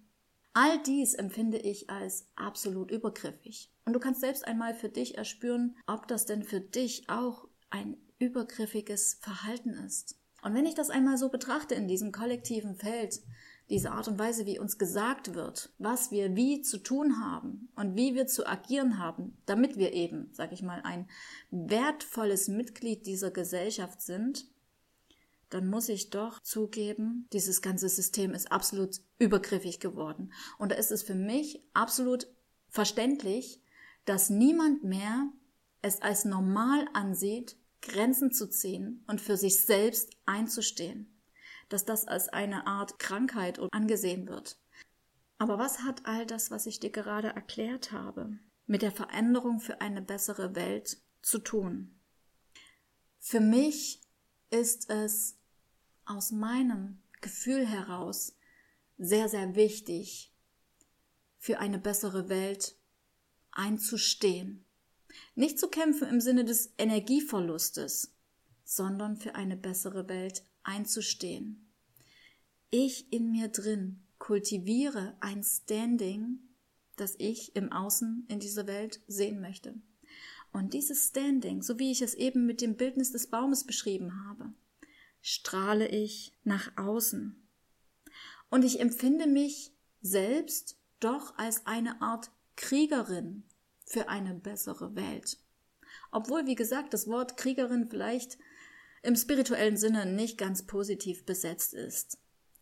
All 0.52 0.82
dies 0.82 1.14
empfinde 1.14 1.56
ich 1.56 1.88
als 1.88 2.26
absolut 2.36 2.90
übergriffig. 2.90 3.72
Und 3.86 3.94
du 3.94 3.98
kannst 3.98 4.20
selbst 4.20 4.46
einmal 4.46 4.74
für 4.74 4.90
dich 4.90 5.16
erspüren, 5.16 5.76
ob 5.86 6.06
das 6.08 6.26
denn 6.26 6.42
für 6.42 6.60
dich 6.60 7.08
auch 7.08 7.48
ein 7.70 7.96
übergriffiges 8.18 9.18
Verhalten 9.22 9.70
ist. 9.70 10.18
Und 10.42 10.54
wenn 10.54 10.66
ich 10.66 10.74
das 10.74 10.90
einmal 10.90 11.16
so 11.16 11.30
betrachte 11.30 11.74
in 11.74 11.88
diesem 11.88 12.12
kollektiven 12.12 12.76
Feld, 12.76 13.22
diese 13.70 13.92
Art 13.92 14.08
und 14.08 14.18
Weise, 14.18 14.44
wie 14.44 14.58
uns 14.58 14.76
gesagt 14.76 15.34
wird, 15.34 15.72
was 15.78 16.10
wir 16.10 16.36
wie 16.36 16.60
zu 16.60 16.76
tun 16.76 17.24
haben 17.24 17.70
und 17.76 17.96
wie 17.96 18.14
wir 18.14 18.26
zu 18.26 18.46
agieren 18.46 18.98
haben, 18.98 19.38
damit 19.46 19.78
wir 19.78 19.94
eben, 19.94 20.28
sag 20.32 20.52
ich 20.52 20.62
mal, 20.62 20.82
ein 20.84 21.08
wertvolles 21.50 22.48
Mitglied 22.48 23.06
dieser 23.06 23.30
Gesellschaft 23.30 24.02
sind, 24.02 24.51
dann 25.52 25.68
muss 25.68 25.90
ich 25.90 26.08
doch 26.08 26.40
zugeben, 26.40 27.28
dieses 27.32 27.60
ganze 27.60 27.90
System 27.90 28.32
ist 28.32 28.50
absolut 28.50 29.00
übergriffig 29.18 29.80
geworden. 29.80 30.32
Und 30.58 30.72
da 30.72 30.76
ist 30.76 30.90
es 30.90 31.02
für 31.02 31.14
mich 31.14 31.62
absolut 31.74 32.26
verständlich, 32.68 33.60
dass 34.06 34.30
niemand 34.30 34.82
mehr 34.82 35.28
es 35.82 36.00
als 36.00 36.24
normal 36.24 36.88
ansieht, 36.94 37.58
Grenzen 37.82 38.32
zu 38.32 38.48
ziehen 38.48 39.04
und 39.06 39.20
für 39.20 39.36
sich 39.36 39.60
selbst 39.60 40.16
einzustehen. 40.24 41.20
Dass 41.68 41.84
das 41.84 42.08
als 42.08 42.30
eine 42.30 42.66
Art 42.66 42.98
Krankheit 42.98 43.60
angesehen 43.72 44.28
wird. 44.28 44.58
Aber 45.36 45.58
was 45.58 45.80
hat 45.80 46.06
all 46.06 46.24
das, 46.24 46.50
was 46.50 46.64
ich 46.64 46.80
dir 46.80 46.90
gerade 46.90 47.28
erklärt 47.28 47.92
habe, 47.92 48.38
mit 48.66 48.80
der 48.80 48.92
Veränderung 48.92 49.60
für 49.60 49.82
eine 49.82 50.00
bessere 50.00 50.54
Welt 50.54 50.96
zu 51.20 51.40
tun? 51.40 52.00
Für 53.18 53.40
mich 53.40 54.00
ist 54.50 54.88
es 54.88 55.38
aus 56.12 56.30
meinem 56.30 56.98
Gefühl 57.20 57.66
heraus 57.66 58.36
sehr, 58.98 59.28
sehr 59.28 59.54
wichtig, 59.54 60.32
für 61.38 61.58
eine 61.58 61.78
bessere 61.78 62.28
Welt 62.28 62.76
einzustehen. 63.50 64.64
Nicht 65.34 65.58
zu 65.58 65.68
kämpfen 65.68 66.08
im 66.08 66.20
Sinne 66.20 66.44
des 66.44 66.72
Energieverlustes, 66.78 68.14
sondern 68.64 69.16
für 69.16 69.34
eine 69.34 69.56
bessere 69.56 70.08
Welt 70.08 70.44
einzustehen. 70.62 71.68
Ich 72.70 73.12
in 73.12 73.32
mir 73.32 73.48
drin 73.48 74.06
kultiviere 74.18 75.16
ein 75.20 75.42
Standing, 75.42 76.38
das 76.96 77.16
ich 77.18 77.56
im 77.56 77.72
Außen 77.72 78.26
in 78.28 78.38
dieser 78.38 78.66
Welt 78.66 79.00
sehen 79.08 79.40
möchte. 79.40 79.74
Und 80.52 80.74
dieses 80.74 81.08
Standing, 81.08 81.62
so 81.62 81.78
wie 81.78 81.90
ich 81.90 82.02
es 82.02 82.14
eben 82.14 82.46
mit 82.46 82.60
dem 82.60 82.76
Bildnis 82.76 83.10
des 83.10 83.28
Baumes 83.28 83.64
beschrieben 83.64 84.26
habe, 84.26 84.52
strahle 85.22 85.88
ich 85.88 86.36
nach 86.44 86.76
außen. 86.76 87.48
Und 88.50 88.64
ich 88.64 88.80
empfinde 88.80 89.26
mich 89.26 89.72
selbst 90.02 90.76
doch 91.00 91.38
als 91.38 91.66
eine 91.66 92.02
Art 92.02 92.30
Kriegerin 92.56 93.44
für 93.86 94.08
eine 94.08 94.34
bessere 94.34 94.94
Welt. 94.94 95.38
Obwohl, 96.10 96.46
wie 96.46 96.54
gesagt, 96.54 96.92
das 96.92 97.06
Wort 97.06 97.36
Kriegerin 97.36 97.88
vielleicht 97.88 98.38
im 99.02 99.16
spirituellen 99.16 99.76
Sinne 99.76 100.06
nicht 100.06 100.38
ganz 100.38 100.66
positiv 100.66 101.24
besetzt 101.24 101.74
ist. 101.74 102.18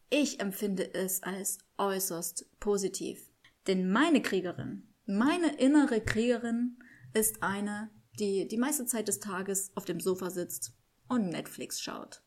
Ich 0.09 0.40
empfinde 0.40 0.95
es 0.95 1.23
als 1.23 1.59
äußerst 1.76 2.47
positiv. 2.61 3.31
Denn 3.67 3.90
meine 3.90 4.23
Kriegerin, 4.23 4.88
meine 5.07 5.57
innere 5.57 6.00
Kriegerin 6.00 6.79
ist 7.12 7.43
eine, 7.43 7.90
die 8.19 8.49
die 8.49 8.57
meiste 8.57 8.87
Zeit 8.87 9.09
des 9.09 9.21
Tages 9.21 9.71
auf 9.75 9.85
dem 9.85 10.00
Sofa 10.00 10.31
sitzt 10.31 10.73
und 11.09 11.29
Netflix 11.29 11.81
schaut. 11.81 12.23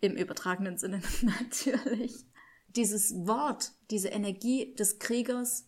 Im 0.00 0.16
übertragenen 0.16 0.78
Sinne 0.78 1.02
natürlich. 1.22 2.24
Dieses 2.68 3.14
Wort, 3.26 3.72
diese 3.90 4.08
Energie 4.08 4.74
des 4.74 4.98
Kriegers 4.98 5.64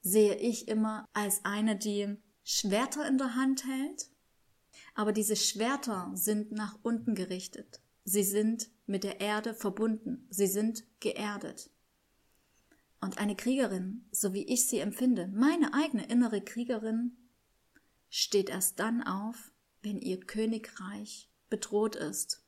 sehe 0.00 0.34
ich 0.36 0.68
immer 0.68 1.06
als 1.12 1.44
eine, 1.44 1.76
die 1.76 2.16
Schwerter 2.42 3.06
in 3.06 3.18
der 3.18 3.34
Hand 3.34 3.64
hält, 3.66 4.08
aber 4.94 5.12
diese 5.12 5.36
Schwerter 5.36 6.10
sind 6.14 6.52
nach 6.52 6.78
unten 6.82 7.14
gerichtet. 7.14 7.80
Sie 8.04 8.22
sind 8.22 8.70
mit 8.86 9.04
der 9.04 9.20
Erde 9.20 9.52
verbunden. 9.52 10.26
Sie 10.30 10.46
sind 10.46 10.84
geerdet. 11.00 11.70
Und 13.00 13.18
eine 13.18 13.36
Kriegerin, 13.36 14.08
so 14.10 14.32
wie 14.32 14.44
ich 14.44 14.66
sie 14.66 14.78
empfinde, 14.78 15.28
meine 15.28 15.74
eigene 15.74 16.06
innere 16.06 16.40
Kriegerin, 16.40 17.16
steht 18.08 18.48
erst 18.48 18.80
dann 18.80 19.02
auf, 19.02 19.52
wenn 19.82 20.00
ihr 20.00 20.18
Königreich 20.20 21.30
bedroht 21.50 21.96
ist. 21.96 22.44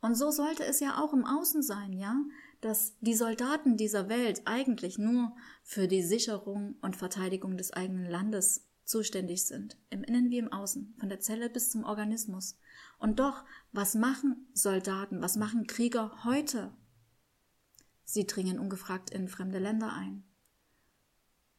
Und 0.00 0.14
so 0.14 0.30
sollte 0.30 0.64
es 0.64 0.80
ja 0.80 1.02
auch 1.02 1.12
im 1.12 1.26
Außen 1.26 1.62
sein, 1.62 1.92
ja, 1.92 2.16
dass 2.60 2.96
die 3.00 3.14
Soldaten 3.14 3.76
dieser 3.76 4.08
Welt 4.08 4.42
eigentlich 4.46 4.98
nur 4.98 5.34
für 5.62 5.88
die 5.88 6.02
Sicherung 6.02 6.76
und 6.80 6.96
Verteidigung 6.96 7.56
des 7.56 7.72
eigenen 7.72 8.06
Landes 8.06 8.66
zuständig 8.84 9.46
sind, 9.46 9.76
im 9.90 10.02
Innen 10.02 10.30
wie 10.30 10.38
im 10.38 10.52
Außen, 10.52 10.96
von 10.98 11.08
der 11.08 11.20
Zelle 11.20 11.48
bis 11.50 11.70
zum 11.70 11.84
Organismus. 11.84 12.58
Und 12.98 13.20
doch, 13.20 13.44
was 13.72 13.94
machen 13.94 14.48
Soldaten, 14.52 15.22
was 15.22 15.36
machen 15.36 15.66
Krieger 15.66 16.24
heute? 16.24 16.74
Sie 18.04 18.26
dringen 18.26 18.58
ungefragt 18.58 19.10
in 19.10 19.28
fremde 19.28 19.58
Länder 19.58 19.92
ein. 19.92 20.24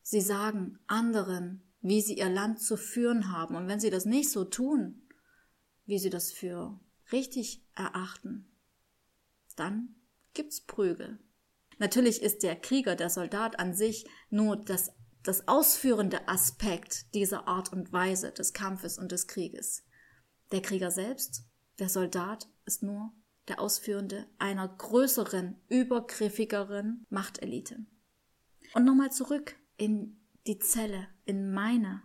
Sie 0.02 0.20
sagen 0.20 0.80
anderen, 0.88 1.64
wie 1.82 2.02
sie 2.02 2.18
ihr 2.18 2.30
Land 2.30 2.60
zu 2.60 2.76
führen 2.76 3.32
haben. 3.32 3.56
Und 3.56 3.68
wenn 3.68 3.80
sie 3.80 3.90
das 3.90 4.06
nicht 4.06 4.30
so 4.30 4.44
tun, 4.44 5.02
wie 5.86 6.00
sie 6.00 6.10
das 6.10 6.32
für 6.32 6.80
richtig 7.12 7.66
erachten, 7.76 8.52
dann 9.56 9.96
gibt's 10.34 10.62
Prügel. 10.62 11.20
Natürlich 11.78 12.22
ist 12.22 12.44
der 12.44 12.56
Krieger, 12.56 12.96
der 12.96 13.10
Soldat 13.10 13.60
an 13.60 13.74
sich 13.74 14.06
nur 14.30 14.56
das, 14.56 14.92
das 15.24 15.48
ausführende 15.48 16.28
Aspekt 16.28 17.14
dieser 17.16 17.48
Art 17.48 17.74
und 17.74 17.92
Weise 17.92 18.32
des 18.32 18.54
Kampfes 18.54 18.98
und 18.98 19.12
des 19.12 19.28
Krieges. 19.28 19.84
Der 20.52 20.62
Krieger 20.62 20.92
selbst, 20.92 21.44
der 21.80 21.90
Soldat, 21.90 22.48
ist 22.66 22.84
nur 22.84 23.12
der 23.48 23.60
Ausführende 23.60 24.28
einer 24.38 24.68
größeren, 24.68 25.60
übergriffigeren 25.68 27.06
Machtelite. 27.10 27.86
Und 28.74 28.86
nochmal 28.86 29.12
zurück 29.12 29.56
in 29.78 30.22
die 30.48 30.60
Zelle, 30.60 31.08
in 31.26 31.52
meine 31.52 32.04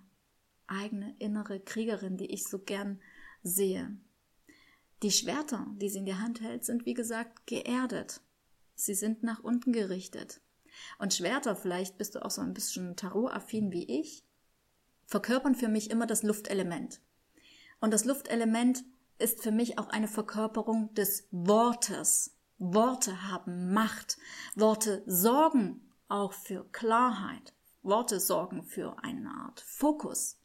eigene 0.66 1.14
innere 1.18 1.60
Kriegerin, 1.60 2.16
die 2.16 2.32
ich 2.32 2.44
so 2.44 2.58
gern 2.58 3.00
sehe. 3.42 3.96
Die 5.02 5.10
Schwerter, 5.10 5.66
die 5.76 5.88
sie 5.88 5.98
in 5.98 6.06
der 6.06 6.20
Hand 6.20 6.40
hält, 6.40 6.64
sind 6.64 6.86
wie 6.86 6.94
gesagt 6.94 7.46
geerdet. 7.46 8.20
Sie 8.74 8.94
sind 8.94 9.22
nach 9.22 9.42
unten 9.42 9.72
gerichtet. 9.72 10.40
Und 10.98 11.14
Schwerter, 11.14 11.56
vielleicht 11.56 11.98
bist 11.98 12.14
du 12.14 12.24
auch 12.24 12.30
so 12.30 12.42
ein 12.42 12.54
bisschen 12.54 12.96
Tarot-affin 12.96 13.72
wie 13.72 13.84
ich, 14.00 14.24
verkörpern 15.06 15.54
für 15.54 15.68
mich 15.68 15.90
immer 15.90 16.06
das 16.06 16.22
Luftelement. 16.22 17.00
Und 17.80 17.92
das 17.92 18.04
Luftelement 18.04 18.84
ist 19.18 19.42
für 19.42 19.52
mich 19.52 19.78
auch 19.78 19.88
eine 19.88 20.08
Verkörperung 20.08 20.92
des 20.94 21.28
Wortes. 21.30 22.34
Worte 22.58 23.30
haben 23.30 23.72
Macht. 23.72 24.18
Worte 24.54 25.02
sorgen 25.06 25.92
auch 26.08 26.32
für 26.32 26.64
Klarheit. 26.72 27.54
Worte 27.82 28.18
sorgen 28.18 28.64
für 28.64 28.96
eine 29.02 29.30
Art 29.30 29.60
Fokus. 29.60 30.38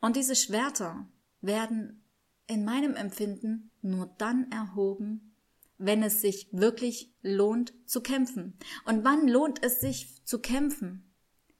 Und 0.00 0.16
diese 0.16 0.36
Schwerter 0.36 1.08
werden 1.40 2.04
in 2.48 2.64
meinem 2.64 2.96
Empfinden 2.96 3.70
nur 3.82 4.06
dann 4.18 4.50
erhoben, 4.50 5.36
wenn 5.76 6.02
es 6.02 6.20
sich 6.20 6.48
wirklich 6.50 7.14
lohnt 7.22 7.72
zu 7.86 8.00
kämpfen. 8.00 8.58
Und 8.84 9.04
wann 9.04 9.28
lohnt 9.28 9.62
es 9.62 9.80
sich 9.80 10.24
zu 10.24 10.40
kämpfen? 10.40 11.04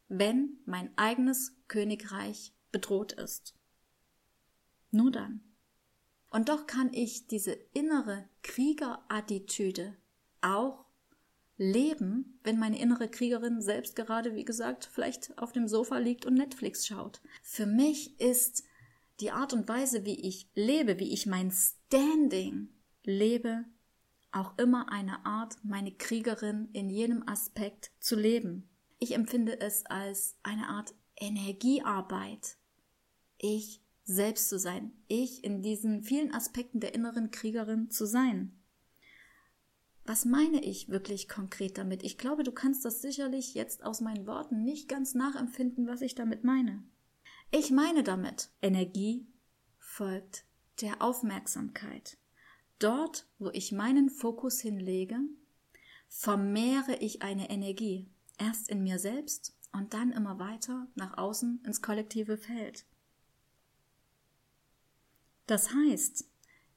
Wenn 0.09 0.59
mein 0.65 0.91
eigenes 0.97 1.55
Königreich 1.69 2.53
bedroht 2.73 3.13
ist. 3.13 3.55
Nur 4.91 5.13
dann. 5.13 5.43
Und 6.31 6.49
doch 6.49 6.67
kann 6.67 6.93
ich 6.93 7.27
diese 7.27 7.53
innere 7.73 8.29
Kriegerattitüde 8.43 9.97
auch 10.41 10.85
leben, 11.59 12.39
wenn 12.45 12.59
meine 12.59 12.79
innere 12.79 13.09
Kriegerin 13.09 13.61
selbst 13.61 13.97
gerade, 13.97 14.35
wie 14.35 14.45
gesagt, 14.45 14.89
vielleicht 14.91 15.37
auf 15.39 15.53
dem 15.53 15.69
Sofa 15.69 15.99
liegt 15.99 16.25
und 16.25 16.35
Netflix 16.35 16.87
schaut. 16.87 17.21
Für 17.43 17.67
mich 17.67 18.19
ist 18.21 18.65
die 19.21 19.31
Art 19.33 19.53
und 19.53 19.69
Weise, 19.69 20.05
wie 20.05 20.21
ich 20.21 20.49
lebe, 20.55 20.99
wie 20.99 21.13
ich 21.13 21.27
mein 21.27 21.51
Standing 21.51 22.69
lebe, 23.05 23.65
auch 24.31 24.57
immer 24.59 24.91
eine 24.93 25.25
Art, 25.25 25.57
meine 25.65 25.93
Kriegerin 25.93 26.69
in 26.73 26.91
jedem 26.91 27.27
Aspekt 27.29 27.91
zu 28.01 28.17
leben. 28.17 28.69
Ich 28.99 29.15
empfinde 29.15 29.61
es 29.61 29.87
als 29.87 30.37
eine 30.43 30.69
Art 30.69 30.95
Energiearbeit. 31.17 32.57
Ich 33.39 33.81
selbst 34.05 34.49
zu 34.49 34.59
sein, 34.59 34.93
ich 35.07 35.45
in 35.45 35.63
diesen 35.63 36.03
vielen 36.03 36.33
Aspekten 36.33 36.81
der 36.81 36.95
inneren 36.95 37.31
Kriegerin 37.31 37.91
zu 37.91 38.07
sein. 38.07 38.53
Was 40.05 40.25
meine 40.25 40.65
ich 40.65 40.89
wirklich 40.89 41.29
konkret 41.29 41.77
damit? 41.77 42.03
Ich 42.03 42.17
glaube, 42.17 42.43
du 42.43 42.51
kannst 42.51 42.85
das 42.85 43.03
sicherlich 43.03 43.55
jetzt 43.55 43.85
aus 43.85 44.01
meinen 44.01 44.27
Worten 44.27 44.65
nicht 44.65 44.89
ganz 44.89 45.15
nachempfinden, 45.15 45.87
was 45.87 46.01
ich 46.01 46.15
damit 46.15 46.45
meine. 46.45 46.83
Ich 47.51 47.71
meine 47.71 48.03
damit, 48.03 48.51
Energie 48.61 49.27
folgt 49.79 50.45
der 50.83 51.01
Aufmerksamkeit. 51.01 52.19
Dort, 52.79 53.27
wo 53.39 53.49
ich 53.51 53.73
meinen 53.73 54.11
Fokus 54.11 54.61
hinlege, 54.61 55.19
vermehre 56.09 56.97
ich 56.97 57.23
eine 57.23 57.49
Energie, 57.49 58.11
erst 58.39 58.69
in 58.69 58.83
mir 58.83 58.99
selbst 58.99 59.57
und 59.73 59.95
dann 59.95 60.13
immer 60.13 60.39
weiter 60.39 60.89
nach 60.95 61.17
außen 61.17 61.63
ins 61.65 61.81
kollektive 61.81 62.37
Feld. 62.37 62.85
Das 65.47 65.73
heißt, 65.73 66.28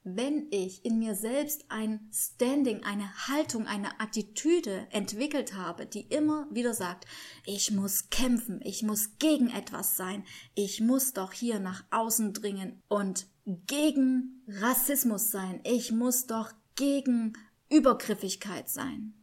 wenn 0.04 0.48
ich 0.50 0.84
in 0.84 0.98
mir 0.98 1.16
selbst 1.16 1.66
ein 1.70 2.10
Standing, 2.12 2.84
eine 2.84 3.28
Haltung, 3.28 3.68
eine 3.68 4.00
Attitüde 4.00 4.88
entwickelt 4.90 5.56
habe, 5.56 5.86
die 5.86 6.02
immer 6.02 6.48
wieder 6.50 6.74
sagt, 6.74 7.06
ich 7.46 7.72
muss 7.72 8.10
kämpfen, 8.10 8.62
ich 8.64 8.82
muss 8.82 9.18
gegen 9.20 9.50
etwas 9.50 9.98
sein, 9.98 10.24
ich 10.56 10.82
muss 10.82 11.14
doch 11.14 11.34
hier 11.34 11.60
nach 11.60 11.84
außen 11.92 12.34
dringen 12.34 12.82
und 12.88 13.28
gegen 13.46 14.44
Rassismus 14.48 15.30
sein, 15.30 15.62
ich 15.64 15.92
muss 15.92 16.26
doch 16.26 16.52
gegen 16.76 17.34
Übergriffigkeit 17.70 18.70
sein, 18.70 19.14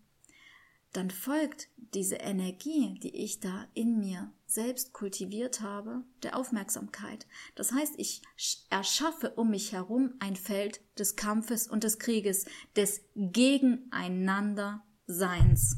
dann 0.98 1.10
folgt 1.10 1.68
diese 1.94 2.16
Energie, 2.16 2.98
die 2.98 3.14
ich 3.14 3.38
da 3.38 3.68
in 3.72 4.00
mir 4.00 4.32
selbst 4.46 4.92
kultiviert 4.92 5.60
habe, 5.60 6.02
der 6.24 6.36
Aufmerksamkeit. 6.36 7.24
Das 7.54 7.70
heißt, 7.70 7.94
ich 7.98 8.20
erschaffe 8.68 9.30
um 9.36 9.50
mich 9.50 9.72
herum 9.72 10.14
ein 10.18 10.34
Feld 10.34 10.80
des 10.98 11.14
Kampfes 11.14 11.68
und 11.68 11.84
des 11.84 12.00
Krieges, 12.00 12.46
des 12.74 13.02
Gegeneinanderseins. 13.14 15.76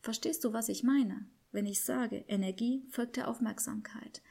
Verstehst 0.00 0.44
du, 0.44 0.54
was 0.54 0.70
ich 0.70 0.82
meine, 0.82 1.26
wenn 1.52 1.66
ich 1.66 1.84
sage, 1.84 2.24
Energie 2.26 2.86
folgt 2.88 3.16
der 3.16 3.28
Aufmerksamkeit? 3.28 4.22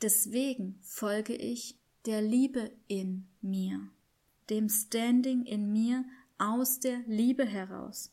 Deswegen 0.00 0.78
folge 0.80 1.34
ich 1.34 1.78
der 2.06 2.22
Liebe 2.22 2.72
in 2.88 3.28
mir, 3.42 3.90
dem 4.48 4.70
Standing 4.70 5.44
in 5.44 5.70
mir 5.70 6.06
aus 6.38 6.80
der 6.80 7.00
Liebe 7.06 7.44
heraus. 7.44 8.10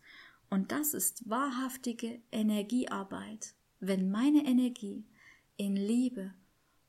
Und 0.50 0.72
das 0.72 0.94
ist 0.94 1.30
wahrhaftige 1.30 2.22
Energiearbeit, 2.32 3.54
wenn 3.80 4.10
meine 4.10 4.46
Energie 4.46 5.06
in 5.58 5.76
Liebe 5.76 6.34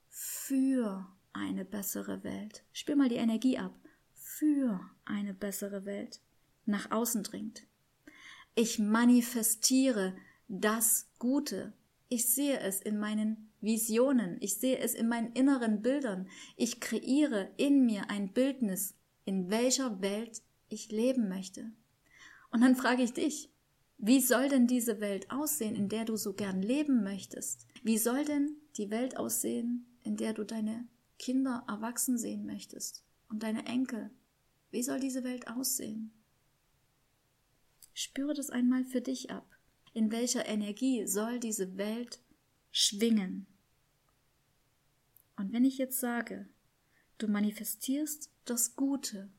für 0.09 1.07
eine 1.33 1.63
bessere 1.63 2.23
Welt, 2.23 2.63
spür 2.73 2.95
mal 2.95 3.09
die 3.09 3.15
Energie 3.15 3.57
ab, 3.57 3.73
für 4.13 4.79
eine 5.05 5.33
bessere 5.33 5.85
Welt 5.85 6.21
nach 6.65 6.91
außen 6.91 7.23
dringt. 7.23 7.63
Ich 8.55 8.79
manifestiere 8.79 10.15
das 10.47 11.09
Gute. 11.19 11.73
Ich 12.09 12.25
sehe 12.33 12.59
es 12.59 12.81
in 12.81 12.99
meinen 12.99 13.51
Visionen. 13.61 14.37
Ich 14.41 14.55
sehe 14.55 14.79
es 14.79 14.93
in 14.93 15.07
meinen 15.07 15.31
inneren 15.33 15.81
Bildern. 15.81 16.27
Ich 16.57 16.81
kreiere 16.81 17.51
in 17.57 17.85
mir 17.85 18.09
ein 18.09 18.33
Bildnis, 18.33 18.95
in 19.23 19.49
welcher 19.49 20.01
Welt 20.01 20.41
ich 20.67 20.91
leben 20.91 21.29
möchte. 21.29 21.71
Und 22.51 22.61
dann 22.61 22.75
frage 22.75 23.03
ich 23.03 23.13
dich, 23.13 23.50
wie 24.03 24.19
soll 24.19 24.49
denn 24.49 24.65
diese 24.65 24.99
Welt 24.99 25.29
aussehen, 25.29 25.75
in 25.75 25.87
der 25.87 26.05
du 26.05 26.17
so 26.17 26.33
gern 26.33 26.63
leben 26.63 27.03
möchtest? 27.03 27.67
Wie 27.83 27.99
soll 27.99 28.25
denn 28.25 28.57
die 28.75 28.89
Welt 28.89 29.15
aussehen, 29.15 29.85
in 30.03 30.17
der 30.17 30.33
du 30.33 30.43
deine 30.43 30.87
Kinder 31.19 31.63
erwachsen 31.67 32.17
sehen 32.17 32.47
möchtest 32.47 33.03
und 33.29 33.43
deine 33.43 33.67
Enkel? 33.67 34.09
Wie 34.71 34.81
soll 34.81 34.99
diese 34.99 35.23
Welt 35.23 35.47
aussehen? 35.47 36.11
Spüre 37.93 38.33
das 38.33 38.49
einmal 38.49 38.85
für 38.85 39.01
dich 39.01 39.29
ab. 39.29 39.45
In 39.93 40.11
welcher 40.11 40.47
Energie 40.47 41.05
soll 41.05 41.39
diese 41.39 41.77
Welt 41.77 42.23
schwingen? 42.71 43.45
Und 45.35 45.53
wenn 45.53 45.63
ich 45.63 45.77
jetzt 45.77 45.99
sage, 45.99 46.49
du 47.19 47.27
manifestierst 47.27 48.31
das 48.45 48.75
Gute 48.75 49.29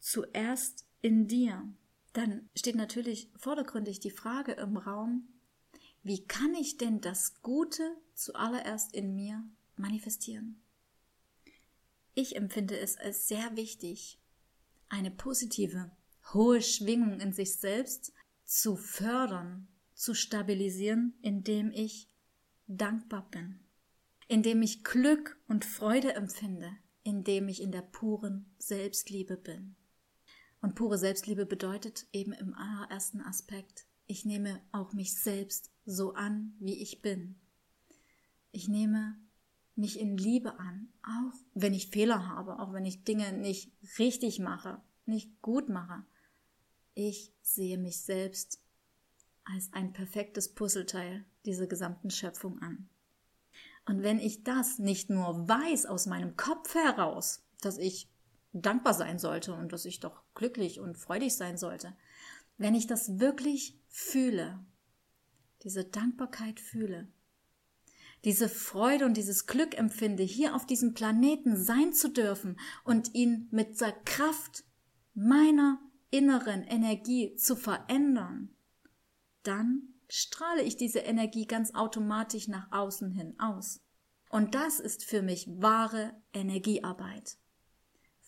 zuerst 0.00 0.84
in 1.00 1.28
dir, 1.28 1.72
dann 2.12 2.48
steht 2.56 2.76
natürlich 2.76 3.30
vordergründig 3.36 4.00
die 4.00 4.10
Frage 4.10 4.52
im 4.52 4.76
Raum, 4.76 5.28
wie 6.02 6.26
kann 6.26 6.54
ich 6.54 6.76
denn 6.76 7.00
das 7.00 7.42
Gute 7.42 7.96
zuallererst 8.14 8.94
in 8.94 9.14
mir 9.14 9.44
manifestieren? 9.76 10.62
Ich 12.14 12.36
empfinde 12.36 12.78
es 12.78 12.96
als 12.96 13.28
sehr 13.28 13.56
wichtig, 13.56 14.18
eine 14.88 15.10
positive, 15.10 15.90
hohe 16.32 16.62
Schwingung 16.62 17.20
in 17.20 17.32
sich 17.32 17.56
selbst 17.56 18.12
zu 18.44 18.76
fördern, 18.76 19.68
zu 19.94 20.14
stabilisieren, 20.14 21.14
indem 21.22 21.70
ich 21.70 22.08
dankbar 22.66 23.28
bin, 23.30 23.60
indem 24.26 24.62
ich 24.62 24.82
Glück 24.82 25.38
und 25.46 25.64
Freude 25.64 26.14
empfinde, 26.14 26.70
indem 27.02 27.48
ich 27.48 27.62
in 27.62 27.72
der 27.72 27.82
puren 27.82 28.52
Selbstliebe 28.58 29.36
bin. 29.36 29.76
Und 30.60 30.74
pure 30.74 30.98
Selbstliebe 30.98 31.46
bedeutet 31.46 32.06
eben 32.12 32.32
im 32.32 32.54
allerersten 32.54 33.20
Aspekt, 33.22 33.86
ich 34.06 34.24
nehme 34.24 34.60
auch 34.72 34.92
mich 34.92 35.14
selbst 35.14 35.70
so 35.86 36.14
an, 36.14 36.54
wie 36.58 36.82
ich 36.82 37.00
bin. 37.00 37.36
Ich 38.52 38.68
nehme 38.68 39.16
mich 39.76 39.98
in 39.98 40.16
Liebe 40.16 40.58
an, 40.58 40.88
auch 41.02 41.38
wenn 41.54 41.72
ich 41.72 41.88
Fehler 41.90 42.26
habe, 42.26 42.58
auch 42.58 42.72
wenn 42.72 42.84
ich 42.84 43.04
Dinge 43.04 43.32
nicht 43.32 43.72
richtig 43.98 44.38
mache, 44.40 44.82
nicht 45.06 45.40
gut 45.40 45.68
mache. 45.68 46.04
Ich 46.94 47.32
sehe 47.40 47.78
mich 47.78 48.02
selbst 48.02 48.60
als 49.44 49.72
ein 49.72 49.92
perfektes 49.92 50.54
Puzzleteil 50.54 51.24
dieser 51.44 51.66
gesamten 51.66 52.10
Schöpfung 52.10 52.60
an. 52.60 52.88
Und 53.86 54.02
wenn 54.02 54.18
ich 54.18 54.44
das 54.44 54.78
nicht 54.78 55.08
nur 55.08 55.48
weiß 55.48 55.86
aus 55.86 56.06
meinem 56.06 56.36
Kopf 56.36 56.74
heraus, 56.74 57.44
dass 57.60 57.78
ich 57.78 58.08
dankbar 58.52 58.94
sein 58.94 59.18
sollte 59.18 59.54
und 59.54 59.72
dass 59.72 59.84
ich 59.84 60.00
doch 60.00 60.22
glücklich 60.34 60.80
und 60.80 60.96
freudig 60.96 61.34
sein 61.34 61.56
sollte. 61.56 61.96
Wenn 62.58 62.74
ich 62.74 62.86
das 62.86 63.18
wirklich 63.18 63.78
fühle, 63.88 64.58
diese 65.62 65.84
Dankbarkeit 65.84 66.60
fühle, 66.60 67.08
diese 68.24 68.48
Freude 68.48 69.06
und 69.06 69.16
dieses 69.16 69.46
Glück 69.46 69.78
empfinde, 69.78 70.22
hier 70.22 70.54
auf 70.54 70.66
diesem 70.66 70.92
Planeten 70.92 71.56
sein 71.56 71.92
zu 71.92 72.08
dürfen 72.08 72.58
und 72.84 73.14
ihn 73.14 73.48
mit 73.50 73.80
der 73.80 73.92
Kraft 73.92 74.64
meiner 75.14 75.80
inneren 76.10 76.62
Energie 76.64 77.34
zu 77.36 77.56
verändern, 77.56 78.50
dann 79.42 79.94
strahle 80.08 80.62
ich 80.62 80.76
diese 80.76 80.98
Energie 80.98 81.46
ganz 81.46 81.74
automatisch 81.74 82.48
nach 82.48 82.70
außen 82.72 83.12
hin 83.12 83.38
aus. 83.38 83.80
Und 84.28 84.54
das 84.54 84.80
ist 84.80 85.04
für 85.04 85.22
mich 85.22 85.48
wahre 85.48 86.12
Energiearbeit 86.34 87.38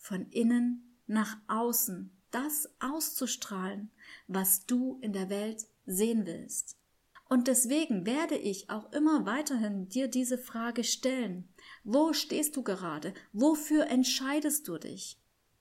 von 0.03 0.29
innen 0.31 0.97
nach 1.07 1.37
außen 1.47 2.11
das 2.29 2.69
auszustrahlen, 2.79 3.89
was 4.27 4.65
du 4.65 4.99
in 5.01 5.13
der 5.13 5.29
Welt 5.29 5.65
sehen 5.85 6.25
willst. 6.25 6.77
Und 7.29 7.47
deswegen 7.47 8.05
werde 8.05 8.35
ich 8.35 8.69
auch 8.69 8.91
immer 8.91 9.25
weiterhin 9.25 9.87
dir 9.87 10.09
diese 10.09 10.37
Frage 10.37 10.83
stellen. 10.83 11.47
Wo 11.85 12.11
stehst 12.11 12.57
du 12.57 12.63
gerade? 12.63 13.13
Wofür 13.31 13.87
entscheidest 13.87 14.67
du 14.67 14.77
dich? 14.77 15.17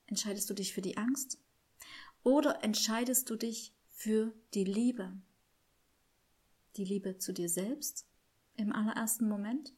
Entscheidest 0.07 0.51
du 0.51 0.55
dich 0.55 0.75
für 0.75 0.83
die 0.83 0.97
Angst? 0.97 1.39
Oder 2.25 2.65
entscheidest 2.65 3.31
du 3.31 3.37
dich 3.37 3.73
für 3.91 4.35
die 4.55 4.65
Liebe? 4.65 5.13
Die 6.77 6.85
Liebe 6.85 7.19
zu 7.19 7.33
dir 7.33 7.49
selbst 7.49 8.07
im 8.57 8.73
allerersten 8.73 9.29
Moment 9.29 9.73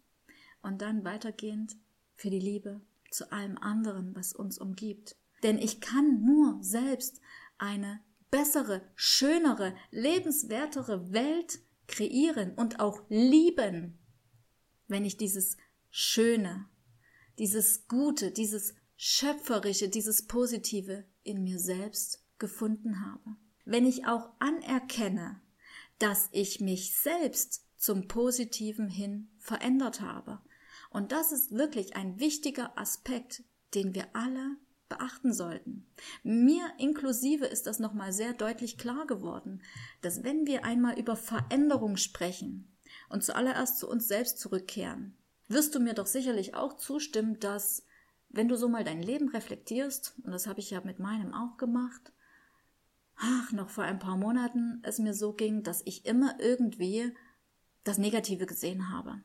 und 0.63 0.81
dann 0.81 1.05
weitergehend 1.05 1.77
für 2.15 2.31
die 2.31 2.41
Liebe 2.41 2.81
zu 3.15 3.33
allem 3.33 3.57
anderen, 3.59 4.15
was 4.15 4.33
uns 4.33 4.59
umgibt. 4.59 5.17
Denn 5.43 5.59
ich 5.59 5.81
kann 5.81 6.25
nur 6.25 6.59
selbst 6.63 7.21
eine 7.59 8.01
bessere, 8.31 8.83
schönere, 8.97 9.75
lebenswertere 9.91 11.13
Welt 11.13 11.61
kreieren 11.87 12.55
und 12.55 12.81
auch 12.81 13.03
lieben, 13.09 13.99
wenn 14.89 15.05
ich 15.05 15.17
dieses 15.17 15.57
Schöne, 15.91 16.67
dieses 17.39 17.87
Gute, 17.87 18.33
dieses 18.33 18.75
Schöpferische, 18.97 19.89
dieses 19.89 20.27
Positive 20.27 21.05
in 21.23 21.43
mir 21.43 21.59
selbst 21.59 22.25
gefunden 22.39 23.05
habe. 23.05 23.37
Wenn 23.65 23.87
ich 23.87 24.07
auch 24.07 24.31
anerkenne, 24.41 25.41
dass 25.99 26.29
ich 26.33 26.61
mich 26.61 26.97
selbst 26.97 27.65
zum 27.77 28.09
Positiven 28.09 28.89
hin 28.89 29.31
verändert 29.39 30.01
habe 30.01 30.41
und 30.95 31.11
das 31.11 31.33
ist 31.33 31.51
wirklich 31.51 31.97
ein 31.97 32.21
wichtiger 32.21 32.79
Aspekt, 32.79 33.43
den 33.75 33.97
wir 33.97 34.07
alle 34.15 34.57
beachten 34.89 35.33
sollten. 35.33 35.89
Mir 36.23 36.73
inklusive 36.79 37.47
ist 37.47 37.67
das 37.67 37.81
nochmal 37.81 38.13
sehr 38.13 38.33
deutlich 38.33 38.79
klar 38.79 39.05
geworden, 39.05 39.61
dass 40.03 40.23
wenn 40.23 40.47
wir 40.47 40.65
einmal 40.65 40.97
über 40.97 41.17
Veränderung 41.17 41.97
sprechen 41.97 42.73
und 43.09 43.25
zuallererst 43.25 43.81
zu 43.81 43.91
uns 43.91 44.07
selbst 44.07 44.39
zurückkehren, 44.39 45.19
wirst 45.49 45.75
du 45.75 45.81
mir 45.81 45.95
doch 45.95 46.07
sicherlich 46.07 46.55
auch 46.55 46.75
zustimmen, 46.75 47.41
dass 47.41 47.85
wenn 48.29 48.47
du 48.47 48.57
so 48.57 48.69
mal 48.69 48.85
dein 48.85 49.03
Leben 49.03 49.29
reflektierst, 49.31 50.15
und 50.23 50.31
das 50.31 50.47
habe 50.47 50.61
ich 50.61 50.71
ja 50.71 50.81
mit 50.81 51.01
meinem 51.01 51.35
auch 51.35 51.57
gemacht, 51.57 52.13
ach, 53.17 53.51
noch 53.51 53.69
vor 53.69 53.83
ein 53.83 53.99
paar 53.99 54.17
Monaten 54.17 54.79
es 54.85 55.01
mir 55.01 55.13
so 55.13 55.33
ging, 55.33 55.65
dass 55.65 55.83
ich 55.87 56.07
immer 56.07 56.39
irgendwie 56.39 57.13
das 57.83 57.99
Negative 57.99 58.47
gesehen 58.47 58.93
habe 58.93 59.25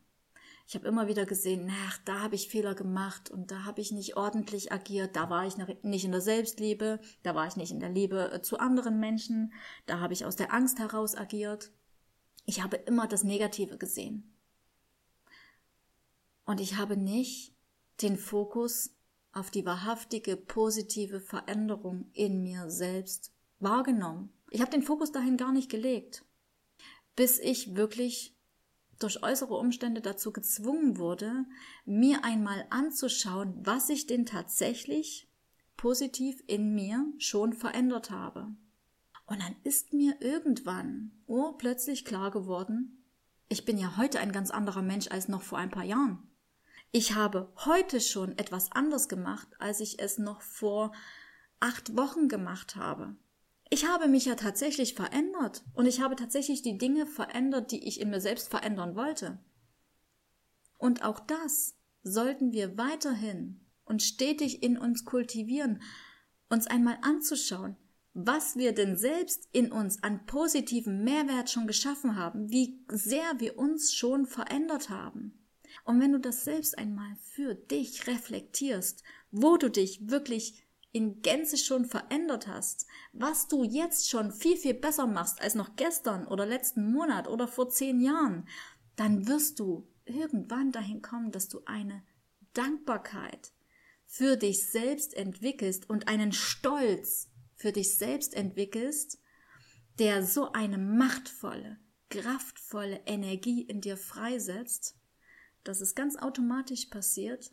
ich 0.70 0.76
habe 0.76 0.88
immer 0.88 1.08
wieder 1.08 1.26
gesehen, 1.26 1.68
ach, 1.88 1.98
da 2.06 2.20
habe 2.20 2.36
ich 2.36 2.48
Fehler 2.48 2.76
gemacht 2.76 3.32
und 3.32 3.50
da 3.50 3.66
habe 3.66 3.82
ich 3.82 3.92
nicht 3.92 4.18
ordentlich 4.18 4.72
agiert, 4.72 5.16
da 5.16 5.28
war 5.28 5.48
ich 5.48 5.56
nicht 5.82 6.06
in 6.06 6.12
der 6.12 6.22
Selbstliebe, 6.22 7.00
da 7.24 7.34
war 7.34 7.48
ich 7.48 7.56
nicht 7.56 7.72
in 7.72 7.80
der 7.80 7.90
Liebe 7.90 8.32
äh, 8.32 8.44
zu 8.44 8.60
anderen 8.60 9.00
Menschen, 9.00 9.52
da 9.88 10.00
habe 10.00 10.14
ich 10.14 10.26
aus 10.26 10.36
der 10.36 10.54
Angst 10.54 10.78
heraus 10.78 11.16
agiert. 11.16 11.72
Ich 12.46 12.62
habe 12.62 12.78
immer 12.78 13.08
das 13.08 13.24
Negative 13.24 13.80
gesehen. 13.80 14.38
Und 16.46 16.62
ich 16.62 16.78
habe 16.78 16.98
nicht 16.98 17.56
den 18.04 18.16
Fokus 18.16 18.96
auf 19.32 19.50
die 19.50 19.66
wahrhaftige 19.66 20.38
positive 20.38 21.20
Veränderung 21.20 22.12
in 22.14 22.44
mir 22.44 22.70
selbst 22.70 23.34
wahrgenommen. 23.58 24.32
Ich 24.52 24.62
habe 24.62 24.70
den 24.70 24.84
Fokus 24.84 25.12
dahin 25.12 25.36
gar 25.36 25.52
nicht 25.52 25.72
gelegt, 25.72 26.24
bis 27.16 27.40
ich 27.40 27.76
wirklich 27.76 28.39
durch 29.00 29.24
äußere 29.24 29.56
Umstände 29.56 30.02
dazu 30.02 30.32
gezwungen 30.32 30.98
wurde, 30.98 31.46
mir 31.86 32.24
einmal 32.24 32.66
anzuschauen, 32.70 33.56
was 33.66 33.90
ich 33.90 34.08
denn 34.08 34.26
tatsächlich 34.26 35.30
positiv 35.78 36.44
in 36.48 36.76
mir 36.76 37.06
schon 37.18 37.54
verändert 37.54 38.12
habe. 38.12 38.48
Und 39.26 39.42
dann 39.42 39.56
ist 39.64 39.94
mir 39.94 40.22
irgendwann 40.22 41.12
oh, 41.28 41.54
plötzlich 41.54 42.04
klar 42.04 42.32
geworden, 42.32 43.06
ich 43.48 43.66
bin 43.66 43.80
ja 43.80 43.98
heute 43.98 44.20
ein 44.20 44.32
ganz 44.32 44.52
anderer 44.52 44.84
Mensch 44.84 45.08
als 45.10 45.28
noch 45.28 45.42
vor 45.42 45.58
ein 45.58 45.72
paar 45.72 45.84
Jahren. 45.84 46.20
Ich 46.92 47.16
habe 47.16 47.52
heute 47.66 48.00
schon 48.00 48.38
etwas 48.38 48.72
anders 48.72 49.10
gemacht, 49.10 49.48
als 49.58 49.80
ich 49.80 50.00
es 50.00 50.20
noch 50.20 50.42
vor 50.42 50.92
acht 51.60 51.98
Wochen 51.98 52.28
gemacht 52.28 52.76
habe 52.76 53.16
ich 53.70 53.86
habe 53.86 54.08
mich 54.08 54.26
ja 54.26 54.36
tatsächlich 54.36 54.96
verändert 54.96 55.64
und 55.74 55.86
ich 55.86 56.02
habe 56.02 56.16
tatsächlich 56.16 56.62
die 56.62 56.78
Dinge 56.78 57.06
verändert, 57.06 57.72
die 57.72 57.88
ich 57.88 58.02
in 58.02 58.10
mir 58.10 58.22
selbst 58.22 58.50
verändern 58.50 58.96
wollte. 58.96 59.40
Und 60.78 61.04
auch 61.04 61.20
das 61.20 61.76
sollten 62.02 62.52
wir 62.52 62.78
weiterhin 62.78 63.62
und 63.86 64.02
stetig 64.02 64.64
in 64.64 64.78
uns 64.78 65.06
kultivieren, 65.06 65.82
uns 66.50 66.66
einmal 66.66 66.98
anzuschauen, 67.02 67.76
was 68.14 68.56
wir 68.56 68.74
denn 68.74 68.98
selbst 68.98 69.48
in 69.52 69.72
uns 69.72 70.02
an 70.02 70.26
positivem 70.26 71.04
Mehrwert 71.04 71.50
schon 71.50 71.68
geschaffen 71.68 72.16
haben, 72.16 72.50
wie 72.50 72.84
sehr 72.90 73.40
wir 73.40 73.58
uns 73.60 73.94
schon 73.94 74.26
verändert 74.26 74.90
haben. 74.90 75.46
Und 75.86 76.00
wenn 76.00 76.12
du 76.12 76.20
das 76.20 76.44
selbst 76.44 76.78
einmal 76.78 77.16
für 77.22 77.54
dich 77.54 78.08
reflektierst, 78.08 79.04
wo 79.32 79.58
du 79.58 79.70
dich 79.70 80.10
wirklich 80.10 80.64
in 80.92 81.22
Gänze 81.22 81.58
schon 81.58 81.86
verändert 81.86 82.48
hast, 82.48 82.88
was 83.14 83.48
du 83.48 83.64
jetzt 83.64 84.10
schon 84.10 84.32
viel, 84.32 84.58
viel 84.58 84.74
besser 84.74 85.08
machst 85.08 85.42
als 85.42 85.56
noch 85.56 85.76
gestern 85.76 86.26
oder 86.28 86.46
letzten 86.46 86.92
Monat 86.92 87.28
oder 87.28 87.48
vor 87.48 87.70
zehn 87.70 88.00
Jahren, 88.02 88.48
dann 88.96 89.28
wirst 89.28 89.60
du 89.60 89.88
irgendwann 90.06 90.72
dahin 90.72 91.02
kommen, 91.02 91.32
dass 91.32 91.48
du 91.48 91.62
eine 91.66 92.04
Dankbarkeit 92.54 93.54
für 94.06 94.38
dich 94.38 94.70
selbst 94.70 95.14
entwickelst 95.14 95.90
und 95.90 96.08
einen 96.08 96.32
Stolz 96.32 97.30
für 97.54 97.72
dich 97.72 97.96
selbst 97.96 98.34
entwickelst, 98.34 99.20
der 100.00 100.26
so 100.26 100.52
eine 100.54 100.78
machtvolle, 100.78 101.78
kraftvolle 102.10 103.02
Energie 103.06 103.62
in 103.62 103.82
dir 103.82 103.98
freisetzt, 103.98 104.98
dass 105.64 105.82
es 105.82 105.94
ganz 105.94 106.16
automatisch 106.16 106.86
passiert, 106.88 107.52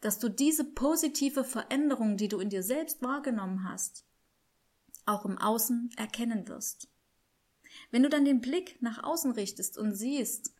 dass 0.00 0.18
du 0.18 0.28
diese 0.28 0.64
positive 0.64 1.44
Veränderung, 1.44 2.16
die 2.16 2.28
du 2.28 2.38
in 2.38 2.48
dir 2.48 2.62
selbst 2.62 3.02
wahrgenommen 3.02 3.68
hast, 3.68 4.04
auch 5.06 5.24
im 5.24 5.38
Außen 5.38 5.90
erkennen 5.96 6.48
wirst. 6.48 6.88
Wenn 7.90 8.02
du 8.02 8.08
dann 8.08 8.24
den 8.24 8.40
Blick 8.40 8.80
nach 8.80 9.02
außen 9.02 9.32
richtest 9.32 9.78
und 9.78 9.94
siehst, 9.94 10.54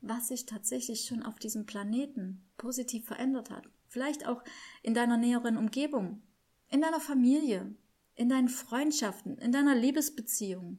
was 0.00 0.28
sich 0.28 0.46
tatsächlich 0.46 1.06
schon 1.06 1.22
auf 1.22 1.38
diesem 1.38 1.66
Planeten 1.66 2.44
positiv 2.56 3.06
verändert 3.06 3.50
hat, 3.50 3.68
vielleicht 3.88 4.26
auch 4.26 4.42
in 4.82 4.94
deiner 4.94 5.16
näheren 5.16 5.56
Umgebung, 5.56 6.22
in 6.68 6.80
deiner 6.80 7.00
Familie, 7.00 7.74
in 8.14 8.28
deinen 8.28 8.48
Freundschaften, 8.48 9.38
in 9.38 9.52
deiner 9.52 9.74
Liebesbeziehung, 9.74 10.78